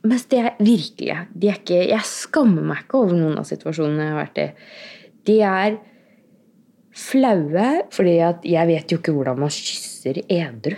Mens 0.06 0.26
de 0.30 0.42
er 0.42 0.58
virkelige. 0.60 1.18
De 1.32 1.50
er 1.50 1.58
ikke, 1.58 1.80
jeg 1.88 2.06
skammer 2.06 2.66
meg 2.66 2.84
ikke 2.84 3.00
over 3.00 3.16
noen 3.16 3.40
av 3.40 3.48
situasjonene 3.48 4.04
jeg 4.04 4.12
har 4.12 4.20
vært 4.20 4.42
i. 4.42 4.48
De 5.26 5.38
er 5.42 5.78
flaue, 6.96 7.70
fordi 7.92 8.16
jeg 8.16 8.68
vet 8.70 8.92
jo 8.92 8.98
ikke 9.00 9.14
hvordan 9.16 9.40
man 9.44 9.52
kysser 9.52 10.22
edru. 10.24 10.76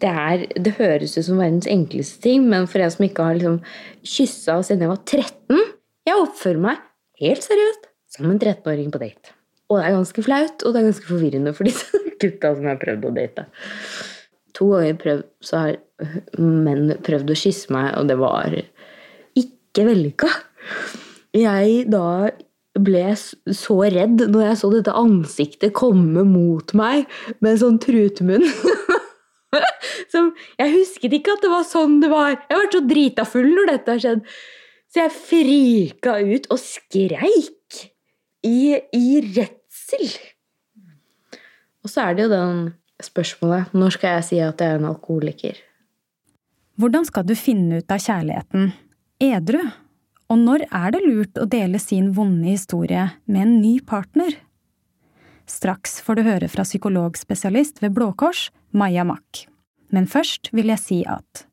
Det, 0.00 0.10
er, 0.10 0.44
det 0.58 0.74
høres 0.78 1.14
ut 1.16 1.26
som 1.26 1.40
verdens 1.40 1.68
enkleste 1.70 2.24
ting, 2.24 2.48
men 2.50 2.66
for 2.68 2.82
en 2.82 2.92
som 2.92 3.06
ikke 3.06 3.24
har 3.24 3.38
liksom 3.38 3.60
kyssa 4.04 4.58
siden 4.66 4.84
jeg 4.84 4.90
var 4.90 5.04
13 5.06 5.62
Jeg 6.04 6.20
oppfører 6.20 6.60
meg 6.60 6.82
helt 7.22 7.46
seriøst 7.46 7.86
som 8.14 8.28
en 8.28 8.40
13-åring 8.40 8.90
på 8.92 9.00
date. 9.00 9.32
Og 9.70 9.78
det 9.78 9.86
er 9.86 9.94
ganske 9.96 10.24
flaut, 10.26 10.62
og 10.62 10.74
det 10.74 10.80
er 10.80 10.88
ganske 10.90 11.08
forvirrende 11.08 11.54
for 11.56 11.68
disse 11.68 12.02
gutta 12.22 12.52
som 12.52 12.66
jeg 12.66 12.74
har 12.74 12.82
prøvd 12.82 13.08
å 13.08 13.14
date. 13.16 13.46
To 14.54 14.68
ganger 14.70 14.98
prøvd, 15.00 15.24
så 15.42 15.62
har 15.62 15.78
menn 16.38 16.92
prøvd 17.06 17.32
å 17.32 17.38
kysse 17.38 17.72
meg, 17.74 17.94
og 17.98 18.10
det 18.10 18.18
var 18.20 18.58
ikke 19.40 19.86
vellykka. 19.88 20.30
Jeg 21.34 21.88
da 21.90 22.04
ble 22.74 23.04
så 23.14 23.76
redd 23.92 24.24
når 24.30 24.48
jeg 24.48 24.58
så 24.60 24.70
dette 24.72 24.96
ansiktet 24.98 25.74
komme 25.76 26.24
mot 26.26 26.74
meg 26.76 27.06
med 27.38 27.54
en 27.54 27.62
sånn 27.62 27.80
trutemunn. 27.82 28.46
Som, 30.12 30.32
jeg 30.58 30.72
husket 30.72 31.14
ikke 31.14 31.36
at 31.36 31.44
det 31.44 31.50
var 31.52 31.66
sånn 31.66 32.00
det 32.02 32.10
var. 32.10 32.34
Jeg 32.34 32.50
har 32.50 32.64
vært 32.64 32.76
så 32.76 32.84
drita 32.90 33.26
full 33.28 33.50
når 33.52 33.70
dette 33.70 33.94
har 33.94 34.02
skjedd. 34.02 34.24
Så 34.90 35.02
jeg 35.02 35.14
frika 35.14 36.16
ut 36.22 36.48
og 36.54 36.60
skreik 36.62 37.84
i, 38.46 38.78
i 38.94 39.06
redsel. 39.34 40.08
Og 41.84 41.92
så 41.92 42.08
er 42.08 42.16
det 42.16 42.26
jo 42.26 42.32
den 42.32 42.64
spørsmålet 43.02 43.74
når 43.76 43.96
skal 43.96 44.18
jeg 44.18 44.26
si 44.28 44.42
at 44.42 44.62
jeg 44.62 44.74
er 44.74 44.80
en 44.80 44.90
alkoholiker? 44.90 45.58
Hvordan 46.80 47.06
skal 47.06 47.26
du 47.26 47.34
finne 47.38 47.82
ut 47.82 47.94
av 47.94 48.02
kjærligheten 48.02 48.72
edru? 49.22 49.62
Og 50.32 50.40
når 50.40 50.64
er 50.70 50.94
det 50.94 51.02
lurt 51.04 51.38
å 51.40 51.46
dele 51.50 51.78
sin 51.82 52.12
vonde 52.16 52.48
historie 52.48 53.10
med 53.26 53.42
en 53.44 53.56
ny 53.60 53.78
partner? 53.84 54.38
Straks 55.50 55.98
får 56.04 56.16
du 56.16 56.22
høre 56.24 56.48
fra 56.48 56.64
psykologspesialist 56.64 57.82
ved 57.84 57.92
Blå 57.96 58.12
Kors, 58.16 58.48
Maja 58.72 59.04
Mack. 59.04 59.44
Men 59.92 60.08
først 60.08 60.48
vil 60.56 60.72
jeg 60.72 60.80
si 60.80 61.02
at 61.04 61.44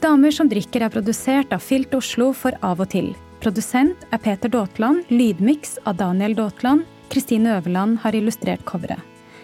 Damer 0.00 0.32
som 0.32 0.48
drikker 0.48 0.86
er 0.86 0.92
produsert 0.94 1.50
av 1.52 1.60
Filt 1.60 1.92
Oslo 1.92 2.30
for 2.32 2.56
Av 2.64 2.80
og 2.80 2.88
til. 2.94 3.10
Produsent 3.42 4.06
er 4.14 4.22
Peter 4.22 4.48
Daatland, 4.48 5.04
lydmiks 5.12 5.76
av 5.84 5.98
Daniel 6.00 6.32
Daatland. 6.38 6.86
Kristine 7.12 7.58
Øverland 7.58 7.98
har 8.00 8.16
illustrert 8.16 8.64
coveret. 8.64 9.02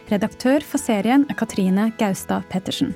Redaktør 0.08 0.64
for 0.64 0.80
serien 0.80 1.26
er 1.28 1.36
Katrine 1.36 1.90
Gaustad 1.98 2.46
Pettersen. 2.48 2.94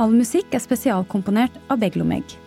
All 0.00 0.14
musikk 0.16 0.54
er 0.56 0.64
spesialkomponert 0.64 1.54
av 1.68 1.82
Beglomeg. 1.82 2.38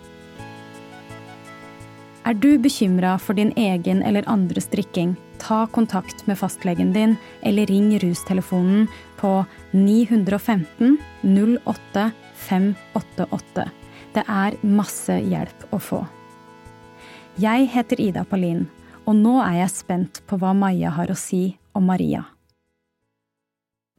Er 2.21 2.35
du 2.37 2.59
bekymra 2.61 3.15
for 3.17 3.33
din 3.33 3.49
egen 3.57 4.03
eller 4.05 4.27
andres 4.29 4.67
drikking, 4.69 5.15
ta 5.41 5.65
kontakt 5.73 6.27
med 6.27 6.37
fastlegen 6.37 6.91
din 6.93 7.15
eller 7.41 7.65
ring 7.65 7.95
rustelefonen 7.99 8.85
på 9.17 9.45
915 9.71 10.99
08 11.65 12.11
588. 12.35 13.65
Det 14.13 14.25
er 14.27 14.59
masse 14.61 15.17
hjelp 15.17 15.65
å 15.73 15.79
få. 15.81 16.03
Jeg 17.41 17.71
heter 17.73 18.01
Ida 18.03 18.25
Palin, 18.29 18.67
og 19.09 19.17
nå 19.17 19.39
er 19.41 19.63
jeg 19.63 19.73
spent 19.79 20.21
på 20.29 20.37
hva 20.37 20.53
Maja 20.53 20.93
har 20.93 21.09
å 21.09 21.17
si 21.17 21.55
om 21.73 21.89
Maria. 21.89 22.27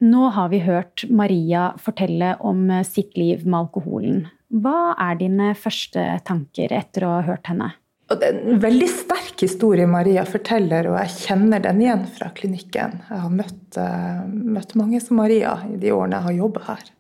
Nå 0.02 0.30
har 0.34 0.54
vi 0.54 0.62
hørt 0.62 1.08
Maria 1.10 1.72
fortelle 1.78 2.36
om 2.38 2.68
sitt 2.86 3.16
liv 3.18 3.42
med 3.46 3.64
alkoholen. 3.64 4.26
Hva 4.52 4.94
er 5.00 5.18
dine 5.18 5.54
første 5.58 6.20
tanker 6.26 6.74
etter 6.74 7.06
å 7.08 7.16
ha 7.16 7.22
hørt 7.26 7.50
henne? 7.50 7.72
Det 8.18 8.28
er 8.28 8.40
en 8.40 8.62
veldig 8.62 8.88
sterk 8.90 9.44
historie 9.44 9.86
Maria 9.90 10.24
forteller, 10.28 10.88
og 10.90 10.98
jeg 11.00 11.14
kjenner 11.26 11.62
den 11.64 11.82
igjen 11.84 12.06
fra 12.14 12.30
klinikken. 12.36 12.98
Jeg 13.08 13.22
har 13.24 13.36
møtt, 13.36 13.78
uh, 13.78 14.24
møtt 14.28 14.74
mange 14.78 15.00
som 15.02 15.20
Maria 15.20 15.58
i 15.68 15.78
de 15.80 15.92
årene 15.94 16.18
jeg 16.18 16.28
har 16.28 16.38
jobbet 16.40 16.68
her. 16.70 16.90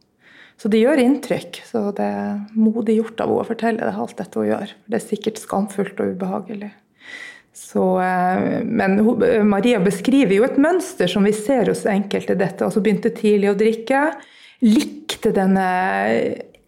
Så 0.62 0.70
det 0.70 0.82
gjør 0.82 1.00
inntrykk. 1.02 1.58
Så 1.66 1.88
det 1.96 2.06
er 2.06 2.38
modig 2.54 3.00
gjort 3.00 3.24
av 3.24 3.32
henne 3.32 3.42
å 3.42 3.48
fortelle 3.48 3.88
det 3.88 3.96
alt 4.04 4.14
dette 4.20 4.38
hun 4.38 4.46
gjør. 4.46 4.76
Det 4.86 4.98
er 4.98 5.04
sikkert 5.08 5.40
skamfullt 5.42 6.02
og 6.04 6.14
ubehagelig. 6.14 6.70
Så, 7.52 7.84
eh, 8.00 8.62
men 8.64 9.00
Maria 9.48 9.80
beskriver 9.82 10.36
jo 10.36 10.46
et 10.46 10.60
mønster 10.62 11.10
som 11.10 11.26
vi 11.26 11.34
ser 11.36 11.68
hos 11.72 11.82
enkelte. 11.90 12.38
dette, 12.38 12.64
altså 12.64 12.80
Begynte 12.80 13.10
tidlig 13.10 13.50
å 13.50 13.58
drikke. 13.58 14.04
Likte 14.62 15.34
denne 15.34 15.66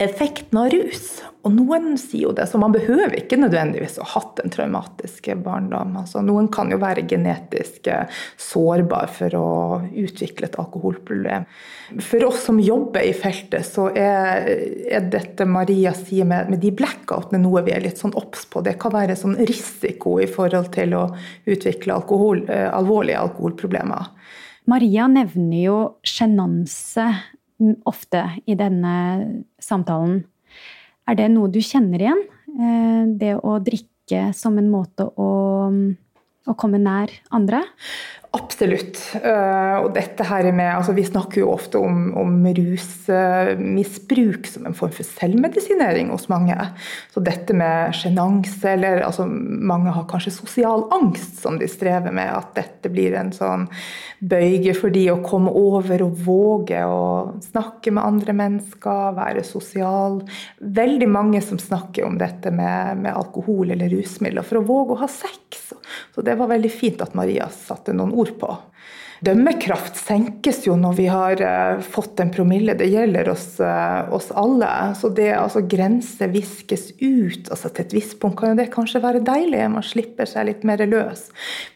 effekten 0.03 0.59
av 0.59 0.71
rus. 0.73 1.23
Og 1.45 1.53
noen 1.53 1.99
sier 2.01 2.31
jo 2.31 2.33
det, 2.35 2.47
så 2.49 2.59
man 2.59 2.73
behøver 2.73 3.13
ikke 3.19 3.37
nødvendigvis 3.37 3.99
å 4.01 4.07
ha 4.07 4.21
hatt 4.23 4.41
en 4.41 4.53
traumatisk 4.53 5.29
barndom. 5.45 5.93
Altså, 6.01 6.23
noen 6.25 6.49
kan 6.53 6.73
jo 6.73 6.79
være 6.81 7.05
genetisk 7.09 7.91
sårbar 8.41 9.11
for 9.13 9.37
å 9.37 9.49
utvikle 9.93 10.49
et 10.49 10.57
alkoholproblem. 10.61 11.45
For 12.01 12.25
oss 12.27 12.47
som 12.49 12.63
jobber 12.65 13.05
i 13.05 13.13
feltet, 13.17 13.69
så 13.69 13.91
er, 13.93 14.49
er 14.89 15.11
dette 15.13 15.47
Maria 15.47 15.93
sier 15.97 16.27
med, 16.29 16.49
med 16.51 16.65
de 16.65 16.73
blackoutene 16.75 17.43
noe 17.45 17.63
vi 17.67 17.77
er 17.77 17.85
litt 17.85 18.01
sånn 18.01 18.17
obs 18.19 18.49
på. 18.49 18.65
Det 18.65 18.79
kan 18.81 18.95
være 18.97 19.19
sånn 19.21 19.37
risiko 19.45 20.17
i 20.25 20.31
forhold 20.31 20.73
til 20.75 20.97
å 20.97 21.05
utvikle 21.45 22.01
alkohol, 22.01 22.47
eh, 22.49 22.71
alvorlige 22.73 23.21
alkoholproblemer. 23.21 24.11
Maria 24.65 25.05
nevner 25.13 25.61
jo 25.61 25.79
sjenanse 26.09 27.05
ofte 27.89 28.23
i 28.47 28.57
denne 28.59 28.95
samtalen. 29.63 30.23
Er 31.09 31.19
det 31.19 31.29
noe 31.33 31.51
du 31.53 31.61
kjenner 31.65 32.01
igjen? 32.01 32.25
det 32.55 33.35
å 33.43 33.59
drikke 33.65 34.29
som 34.37 34.59
en 34.61 34.71
måte 34.71 35.07
å, 35.19 35.31
å 36.49 36.57
komme 36.59 36.81
nær 36.83 37.13
andre? 37.35 37.63
Absolutt. 38.35 38.99
Eh, 39.15 39.77
og 39.79 39.93
dette 39.95 40.25
her 40.27 40.49
med, 40.51 40.67
altså 40.75 40.93
Vi 40.97 41.05
snakker 41.07 41.41
jo 41.45 41.53
ofte 41.53 41.79
om, 41.79 42.09
om 42.19 42.47
rusmisbruk 42.57 44.49
som 44.51 44.67
en 44.67 44.75
form 44.75 44.91
for 44.97 45.07
selvmedisinering 45.07 46.11
hos 46.11 46.27
mange. 46.33 46.57
Så 47.15 47.23
dette 47.23 47.55
med 47.55 47.95
sjenanse, 47.95 48.73
eller 48.73 49.05
altså 49.07 49.27
mange 49.29 49.91
har 49.95 50.09
kanskje 50.11 50.35
sosial 50.35 50.83
angst 50.97 51.39
som 51.45 51.59
de 51.61 51.69
strever 51.71 52.11
med. 52.11 52.33
At 52.35 52.55
dette 52.59 52.91
blir 52.91 53.15
en 53.21 53.31
sånn 53.35 53.69
bøyge 54.19 54.75
for 54.75 54.91
de 54.95 55.11
å 55.13 55.23
komme 55.23 55.51
over 55.55 56.03
og 56.03 56.19
våge 56.27 56.83
å 56.89 57.39
snakke 57.53 57.95
med 57.95 58.03
andre 58.03 58.33
mennesker, 58.35 59.15
være 59.15 59.47
sosial. 59.47 60.27
Veldig 60.59 61.09
mange 61.13 61.41
som 61.45 61.59
snakker 61.63 62.03
om 62.09 62.19
dette 62.19 62.51
med, 62.51 62.99
med 63.07 63.15
alkohol 63.15 63.71
eller 63.77 63.95
rusmidler 63.95 64.43
for 64.43 64.59
å 64.59 64.67
våge 64.67 64.99
å 64.99 65.03
ha 65.05 65.11
sex. 65.23 65.71
Så 66.15 66.25
det 66.27 66.37
var 66.39 66.53
veldig 66.53 66.73
fint 66.73 67.03
at 67.05 67.17
Maria 67.19 67.49
satte 67.53 67.95
noen 67.97 68.15
ord 68.15 68.35
på. 68.41 68.53
Dømmekraft 69.25 69.97
senkes 69.97 70.65
jo 70.67 70.75
når 70.77 70.97
vi 70.99 71.05
har 71.09 71.41
uh, 71.41 71.81
fått 71.81 72.21
en 72.21 72.33
promille. 72.35 72.75
Det 72.77 72.91
gjelder 72.93 73.31
oss, 73.33 73.47
uh, 73.63 74.11
oss 74.13 74.29
alle. 74.37 74.69
Så 74.99 75.09
det 75.17 75.31
altså 75.39 75.63
grenser 75.65 76.33
viskes 76.35 76.91
ut 77.01 77.49
altså 77.49 77.71
til 77.71 77.87
et 77.87 77.97
visst 77.97 78.19
punkt 78.21 78.43
kan 78.43 78.59
det 78.59 78.69
kanskje 78.75 79.01
være 79.05 79.25
deilig. 79.25 79.63
Man 79.73 79.87
slipper 79.87 80.29
seg 80.29 80.51
litt 80.51 80.67
mer 80.67 80.83
løs. 80.89 81.29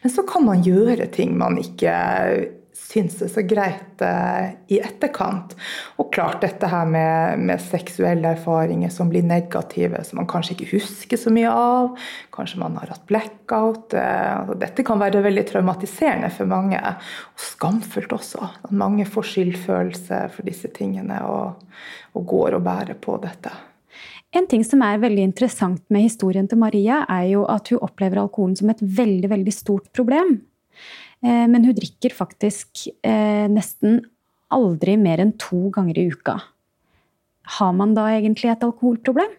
Men 0.03 0.13
så 0.13 0.25
kan 0.29 0.45
man 0.45 0.65
gjøre 0.67 1.09
ting 1.15 1.37
man 1.39 1.57
ikke 1.61 1.95
syns 2.89 3.19
er 3.21 3.29
så 3.31 3.43
greit 3.45 4.01
eh, 4.01 4.55
i 4.73 4.79
etterkant. 4.81 5.53
Og 6.01 6.09
klart 6.13 6.41
dette 6.43 6.69
her 6.69 6.87
med, 6.89 7.43
med, 7.45 7.61
seksuelle 7.61 8.33
erfaringer 8.33 8.91
som 8.93 9.11
blir 9.11 9.25
negative, 9.25 10.01
som 10.07 10.21
man 10.21 10.29
kanskje 10.29 10.55
ikke 10.55 10.71
husker 10.73 11.21
så 11.21 11.33
mye 11.33 11.51
av. 11.53 11.93
Kanskje 12.35 12.61
man 12.63 12.79
har 12.81 12.93
hatt 12.95 13.05
blackout. 13.09 13.93
Eh, 13.93 14.33
altså, 14.41 14.57
dette 14.63 14.85
kan 14.87 15.01
være 15.01 15.23
veldig 15.25 15.45
traumatiserende 15.51 16.33
for 16.33 16.49
mange. 16.49 16.81
Og 16.81 17.47
skamfullt 17.49 18.17
også. 18.17 18.51
At 18.65 18.75
mange 18.75 19.07
får 19.09 19.33
skyldfølelse 19.35 20.25
for 20.35 20.49
disse 20.49 20.73
tingene 20.73 21.21
og, 21.29 21.65
og 22.17 22.29
går 22.33 22.57
og 22.57 22.65
bærer 22.65 22.97
på 22.99 23.19
dette. 23.21 23.53
En 24.35 24.45
ting 24.45 24.61
som 24.61 24.83
er 24.85 25.01
veldig 25.01 25.23
interessant 25.25 25.81
med 25.89 26.03
historien 26.05 26.45
til 26.49 26.59
Maria, 26.61 27.01
er 27.09 27.31
jo 27.31 27.47
at 27.49 27.71
hun 27.71 27.81
opplever 27.81 28.21
alkoholen 28.21 28.57
som 28.59 28.69
et 28.69 28.81
veldig, 28.81 29.29
veldig 29.31 29.53
stort 29.55 29.89
problem. 29.95 30.35
Eh, 31.25 31.45
men 31.51 31.65
hun 31.65 31.75
drikker 31.75 32.15
faktisk 32.15 32.87
eh, 33.03 33.45
nesten 33.51 34.01
aldri 34.53 34.95
mer 34.99 35.21
enn 35.21 35.35
to 35.41 35.67
ganger 35.75 35.99
i 35.99 36.07
uka. 36.13 36.37
Har 37.59 37.73
man 37.75 37.95
da 37.97 38.07
egentlig 38.13 38.51
et 38.51 38.65
alkoholproblem? 38.65 39.33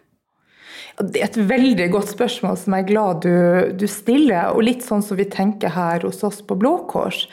Det 1.01 1.21
er 1.21 1.29
et 1.29 1.37
veldig 1.49 1.87
godt 1.93 2.11
spørsmål 2.13 2.57
som 2.59 2.75
jeg 2.75 2.83
er 2.83 2.89
glad 2.89 3.21
du, 3.25 3.35
du, 3.79 3.85
stiller. 3.89 4.51
Og 4.53 4.65
litt 4.67 4.83
sånn 4.85 5.03
som 5.05 5.17
vi 5.17 5.25
tenker 5.31 5.73
her 5.73 6.03
hos 6.05 6.21
oss 6.27 6.41
på 6.45 6.57
Blå 6.59 6.73
Kors, 6.91 7.23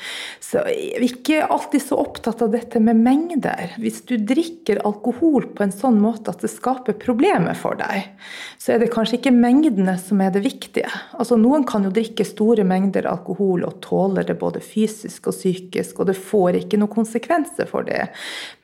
så 0.41 0.63
er 0.71 1.03
vi 1.03 1.11
ikke 1.11 1.43
alltid 1.45 1.85
så 1.85 1.99
opptatt 2.01 2.43
av 2.45 2.53
dette 2.55 2.81
med 2.81 3.01
mengder. 3.03 3.75
Hvis 3.83 4.01
du 4.09 4.17
drikker 4.17 4.81
alkohol 4.89 5.51
på 5.57 5.67
en 5.67 5.75
sånn 5.75 5.99
måte 6.01 6.33
at 6.33 6.45
det 6.45 6.53
skaper 6.53 6.97
problemer 7.01 7.59
for 7.59 7.77
deg, 7.81 8.09
så 8.59 8.75
er 8.75 8.83
det 8.83 8.91
kanskje 8.95 9.19
ikke 9.19 9.35
mengdene 9.35 9.99
som 10.01 10.23
er 10.25 10.33
det 10.35 10.45
viktige. 10.47 10.89
Altså 11.19 11.37
Noen 11.41 11.67
kan 11.69 11.85
jo 11.85 11.93
drikke 11.95 12.27
store 12.27 12.65
mengder 12.69 13.09
alkohol 13.11 13.67
og 13.69 13.83
tåler 13.85 14.27
det 14.29 14.39
både 14.41 14.63
fysisk 14.65 15.29
og 15.29 15.37
psykisk, 15.37 16.01
og 16.01 16.09
det 16.11 16.17
får 16.19 16.63
ikke 16.63 16.81
noen 16.81 16.95
konsekvenser 16.95 17.69
for 17.69 17.85
det. 17.89 18.09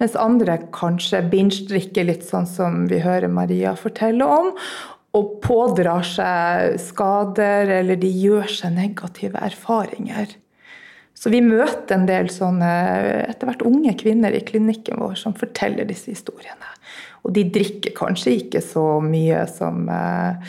Mens 0.00 0.16
andre 0.18 0.56
kanskje 0.74 1.22
binge-drikker 1.32 2.08
litt 2.08 2.24
sånn 2.26 2.48
som 2.48 2.84
vi 2.90 3.02
hører 3.04 3.32
Maria 3.32 3.74
fortelle 3.78 4.24
om 4.24 4.52
og 5.14 5.36
pådrar 5.44 6.02
seg 6.06 6.78
skader, 6.82 7.70
eller 7.80 7.98
de 8.00 8.10
gjør 8.10 8.48
seg 8.50 8.74
negative 8.74 9.38
erfaringer. 9.46 10.32
Så 11.14 11.30
vi 11.30 11.38
møter 11.44 11.94
en 11.94 12.08
del 12.08 12.28
sånne 12.34 12.70
etter 13.28 13.46
hvert 13.48 13.62
unge 13.64 13.94
kvinner 14.00 14.34
i 14.34 14.42
klinikken 14.44 14.98
vår 14.98 15.14
som 15.20 15.36
forteller 15.38 15.86
disse 15.86 16.10
historiene. 16.10 16.72
Og 17.24 17.32
de 17.36 17.46
drikker 17.54 17.94
kanskje 17.96 18.34
ikke 18.40 18.60
så 18.60 18.98
mye 19.00 19.44
som, 19.48 19.86
eh, 19.88 20.42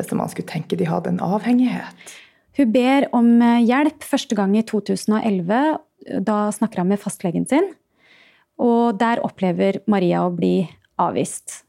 som 0.00 0.18
man 0.18 0.32
skulle 0.32 0.48
tenke 0.48 0.78
de 0.80 0.88
hadde 0.88 1.12
en 1.12 1.22
avhengighet. 1.22 2.16
Hun 2.56 2.72
ber 2.72 3.06
om 3.12 3.28
hjelp 3.68 4.00
første 4.00 4.34
gang 4.34 4.56
i 4.56 4.64
2011. 4.64 5.76
Da 6.24 6.48
snakker 6.50 6.80
han 6.80 6.88
med 6.88 7.02
fastlegen 7.02 7.46
sin. 7.46 7.68
Og 8.58 8.96
der 8.98 9.20
opplever 9.20 9.82
Maria 9.86 10.24
å 10.24 10.32
bli 10.34 10.64
avvist. 10.98 11.65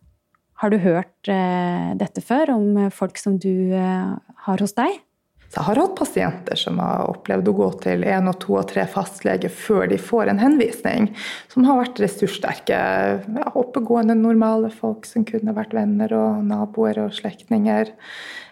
Har 0.58 0.74
du 0.74 0.80
hørt 0.82 1.30
eh, 1.30 1.90
dette 2.00 2.22
før, 2.26 2.56
om 2.56 2.78
eh, 2.82 2.94
folk 2.94 3.20
som 3.22 3.36
du 3.38 3.76
eh, 3.78 4.16
har 4.48 4.64
hos 4.64 4.74
deg? 4.78 5.04
Så 5.48 5.62
jeg 5.62 5.68
har 5.68 5.80
hatt 5.80 5.94
pasienter 5.96 6.60
som 6.60 6.82
har 6.82 7.06
opplevd 7.12 7.52
å 7.52 7.54
gå 7.60 7.68
til 7.86 8.02
én 8.10 8.26
og 8.28 8.40
to 8.42 8.58
og 8.58 8.66
tre 8.72 8.84
fastleger 8.90 9.54
før 9.54 9.86
de 9.94 10.00
får 10.02 10.34
en 10.34 10.42
henvisning, 10.42 11.12
som 11.54 11.64
har 11.70 11.78
vært 11.80 12.02
ressurssterke, 12.04 12.82
ja, 13.22 13.46
oppegående, 13.54 14.18
normale 14.18 14.74
folk 14.74 15.08
som 15.08 15.24
kunne 15.30 15.56
vært 15.56 15.78
venner 15.78 16.12
og 16.18 16.44
naboer 16.50 17.00
og 17.06 17.16
slektninger. 17.16 17.94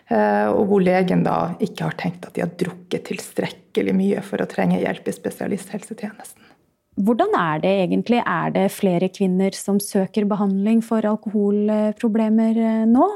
Og 0.08 0.62
hvor 0.70 0.86
legen 0.86 1.26
da 1.26 1.39
ikke 1.65 1.89
har 1.89 2.00
tenkt 2.00 2.30
at 2.30 2.38
de 2.38 2.46
har 2.46 2.56
drukket 2.62 3.10
tilstrekkelig 3.10 3.98
mye 3.98 4.24
for 4.24 4.39
å 4.39 4.48
trenge 4.48 4.80
hjelp 4.80 5.10
i 5.10 5.18
spesialisthelsetjenesten. 5.18 6.44
Hvordan 6.95 7.34
er 7.36 7.60
det 7.60 7.71
egentlig? 7.84 8.21
Er 8.23 8.51
det 8.55 8.69
flere 8.71 9.10
kvinner 9.12 9.51
som 9.58 9.81
søker 9.84 10.23
behandling 10.31 10.79
for 10.86 11.03
alkoholproblemer 11.03 12.55
eh, 12.55 12.86
nå? 12.88 13.08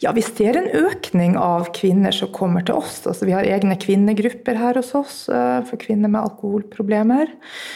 Ja, 0.00 0.14
vi 0.16 0.24
ser 0.24 0.56
en 0.56 0.70
økning 0.72 1.36
av 1.36 1.68
kvinner 1.76 2.16
som 2.16 2.32
kommer 2.32 2.64
til 2.64 2.80
oss. 2.80 3.02
Altså, 3.04 3.28
vi 3.28 3.34
har 3.36 3.44
egne 3.44 3.76
kvinnegrupper 3.76 4.56
her 4.56 4.80
hos 4.80 4.94
oss 4.96 5.18
eh, 5.28 5.58
for 5.68 5.80
kvinner 5.82 6.08
med 6.08 6.22
alkoholproblemer. 6.22 7.34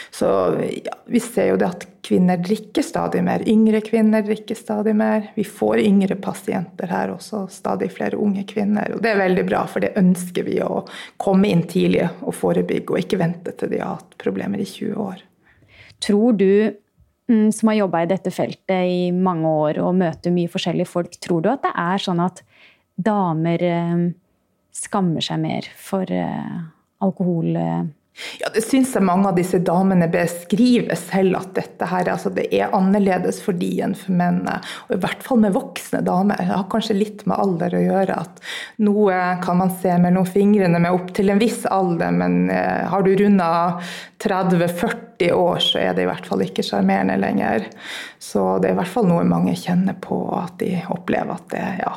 Så 0.09 0.31
ja, 0.73 0.97
vi 1.05 1.21
ser 1.21 1.51
jo 1.51 1.61
det 1.61 1.69
at 1.69 1.87
kvinner 2.07 2.41
drikker 2.41 2.81
stadig 2.81 3.21
mer. 3.21 3.45
Yngre 3.45 3.83
kvinner 3.85 4.25
drikker 4.25 4.57
stadig 4.57 4.95
mer. 4.97 5.29
Vi 5.37 5.45
får 5.45 5.83
yngre 5.85 6.17
pasienter 6.17 6.89
her 6.89 7.13
også, 7.13 7.45
stadig 7.53 7.91
flere 7.93 8.17
unge 8.17 8.47
kvinner. 8.49 8.95
Og 8.95 9.05
det 9.05 9.13
er 9.13 9.21
veldig 9.21 9.45
bra, 9.53 9.67
for 9.69 9.85
det 9.85 9.93
ønsker 10.01 10.49
vi 10.49 10.57
å 10.65 10.81
komme 11.21 11.51
inn 11.51 11.67
tidlig 11.69 12.07
og 12.23 12.33
forebygge, 12.41 12.89
og 12.93 13.05
ikke 13.05 13.21
vente 13.21 13.53
til 13.53 13.75
de 13.75 13.83
har 13.85 13.99
hatt 13.99 14.17
problemer 14.17 14.65
i 14.65 14.69
20 14.69 15.01
år. 15.03 15.26
Tror 16.03 16.37
du, 16.37 16.77
mm, 17.29 17.51
som 17.55 17.71
har 17.71 17.81
jobba 17.81 18.03
i 18.03 18.09
dette 18.11 18.33
feltet 18.33 18.91
i 18.91 19.11
mange 19.11 19.49
år 19.49 19.81
og 19.83 19.97
møter 19.97 20.33
mye 20.33 20.51
forskjellige 20.51 20.89
folk, 20.89 21.17
tror 21.23 21.43
du 21.43 21.51
at 21.51 21.65
det 21.65 21.73
er 21.73 22.03
sånn 22.03 22.21
at 22.23 22.43
damer 22.97 23.63
eh, 23.65 24.07
skammer 24.77 25.25
seg 25.25 25.41
mer 25.41 25.69
for 25.77 26.09
eh, 26.13 26.57
alkohol? 27.03 27.57
Ja, 28.39 28.49
Det 28.53 28.63
syns 28.65 28.95
jeg 28.95 29.05
mange 29.05 29.29
av 29.29 29.35
disse 29.37 29.59
damene 29.61 30.07
beskriver 30.09 30.97
selv, 30.97 31.37
at 31.37 31.51
dette 31.57 31.89
her, 31.89 32.09
altså 32.09 32.31
det 32.33 32.47
er 32.55 32.73
annerledes 32.75 33.39
for 33.43 33.57
de 33.57 33.69
enn 33.85 33.93
for 33.97 34.15
mennene. 34.17 34.57
Og 34.87 34.95
I 34.97 35.01
hvert 35.03 35.25
fall 35.25 35.41
med 35.43 35.53
voksne 35.53 36.01
damer. 36.05 36.41
Det 36.41 36.55
har 36.55 36.65
kanskje 36.71 36.97
litt 36.97 37.25
med 37.29 37.37
alder 37.37 37.77
å 37.77 37.83
gjøre. 37.83 38.17
at 38.25 38.41
Noe 38.81 39.19
kan 39.43 39.61
man 39.61 39.73
se 39.81 39.93
mellom 40.01 40.25
fingrene 40.25 40.81
med 40.81 40.97
opp 40.97 41.13
til 41.17 41.29
en 41.29 41.41
viss 41.41 41.65
alder, 41.69 42.15
men 42.17 42.49
eh, 42.49 42.87
har 42.89 43.05
du 43.05 43.13
runda 43.19 43.49
30-40 44.23 45.31
år, 45.37 45.61
så 45.61 45.81
er 45.81 45.93
det 45.93 46.07
i 46.07 46.09
hvert 46.09 46.25
fall 46.25 46.41
ikke 46.45 46.65
sjarmerende 46.65 47.19
lenger. 47.21 47.69
Så 48.19 48.57
det 48.57 48.71
er 48.71 48.77
i 48.77 48.81
hvert 48.81 48.95
fall 48.97 49.09
noe 49.09 49.27
mange 49.29 49.53
kjenner 49.57 49.97
på, 50.01 50.19
at 50.41 50.57
de 50.63 50.73
opplever 50.89 51.37
at 51.37 51.49
det, 51.53 51.65
ja, 51.83 51.93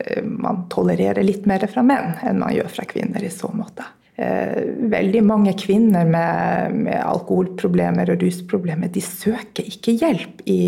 eh, 0.00 0.24
man 0.24 0.64
tolererer 0.72 1.24
litt 1.26 1.44
mer 1.48 1.68
fra 1.68 1.84
menn 1.84 2.16
enn 2.24 2.40
man 2.40 2.56
gjør 2.56 2.72
fra 2.78 2.88
kvinner 2.88 3.24
i 3.24 3.32
så 3.32 3.52
måte. 3.52 3.84
Eh, 4.18 4.62
veldig 4.90 5.20
mange 5.22 5.52
kvinner 5.54 6.06
med, 6.08 6.72
med, 6.74 6.96
alkoholproblemer 7.06 8.10
og 8.10 8.24
rusproblemer 8.24 8.90
de 8.90 9.02
søker 9.04 9.68
ikke 9.70 9.94
hjelp 10.00 10.40
i 10.50 10.62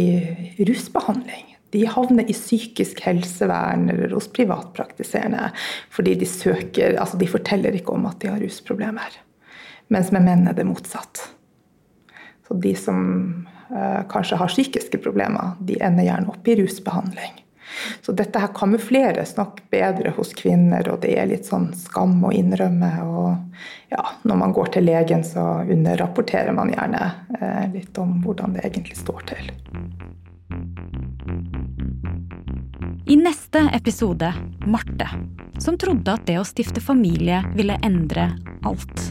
rusbehandling. 0.68 1.48
De 1.74 1.82
havner 1.90 2.30
i 2.30 2.34
psykisk 2.34 3.02
helsevern 3.02 3.88
eller 3.90 4.14
hos 4.14 4.28
privatpraktiserende 4.30 5.48
fordi 5.90 6.14
de 6.22 6.30
søker 6.30 6.94
Altså, 6.98 7.18
de 7.18 7.30
forteller 7.30 7.74
ikke 7.74 7.94
om 7.94 8.06
at 8.10 8.22
de 8.22 8.30
har 8.30 8.38
rusproblemer. 8.42 9.18
Mens 9.90 10.14
med 10.14 10.26
menn 10.28 10.46
er 10.46 10.54
det 10.54 10.68
motsatt. 10.70 11.24
Så 12.46 12.54
de 12.62 12.74
som 12.78 13.00
uh, 13.70 14.02
kanskje 14.10 14.38
har 14.38 14.50
psykiske 14.50 15.02
problemer, 15.02 15.56
de 15.58 15.78
ender 15.82 16.06
gjerne 16.06 16.30
opp 16.30 16.46
i 16.46 16.58
rusbehandling. 16.58 17.38
Så 18.02 18.14
dette 18.16 18.40
her 18.42 18.52
kamufleres 18.56 19.36
nok 19.38 19.62
bedre 19.72 20.12
hos 20.16 20.32
kvinner, 20.36 20.86
og 20.92 21.02
det 21.04 21.14
er 21.18 21.30
litt 21.30 21.48
sånn 21.48 21.70
skam 21.78 22.18
å 22.26 22.32
innrømme. 22.34 22.90
Og 23.06 23.94
ja, 23.94 24.04
når 24.26 24.40
man 24.42 24.54
går 24.56 24.74
til 24.76 24.88
legen, 24.88 25.24
så 25.26 25.62
underrapporterer 25.62 26.54
man 26.56 26.72
gjerne 26.74 27.04
eh, 27.40 27.64
litt 27.74 27.98
om 28.00 28.18
hvordan 28.24 28.56
det 28.56 28.66
egentlig 28.68 28.98
står 29.00 29.26
til. 29.32 29.52
I 33.10 33.16
neste 33.18 33.64
episode 33.74 34.32
Marte, 34.66 35.08
som 35.58 35.78
trodde 35.78 36.14
at 36.14 36.26
det 36.28 36.38
å 36.38 36.46
stifte 36.46 36.82
familie 36.82 37.42
ville 37.56 37.78
endre 37.86 38.28
alt. 38.66 39.10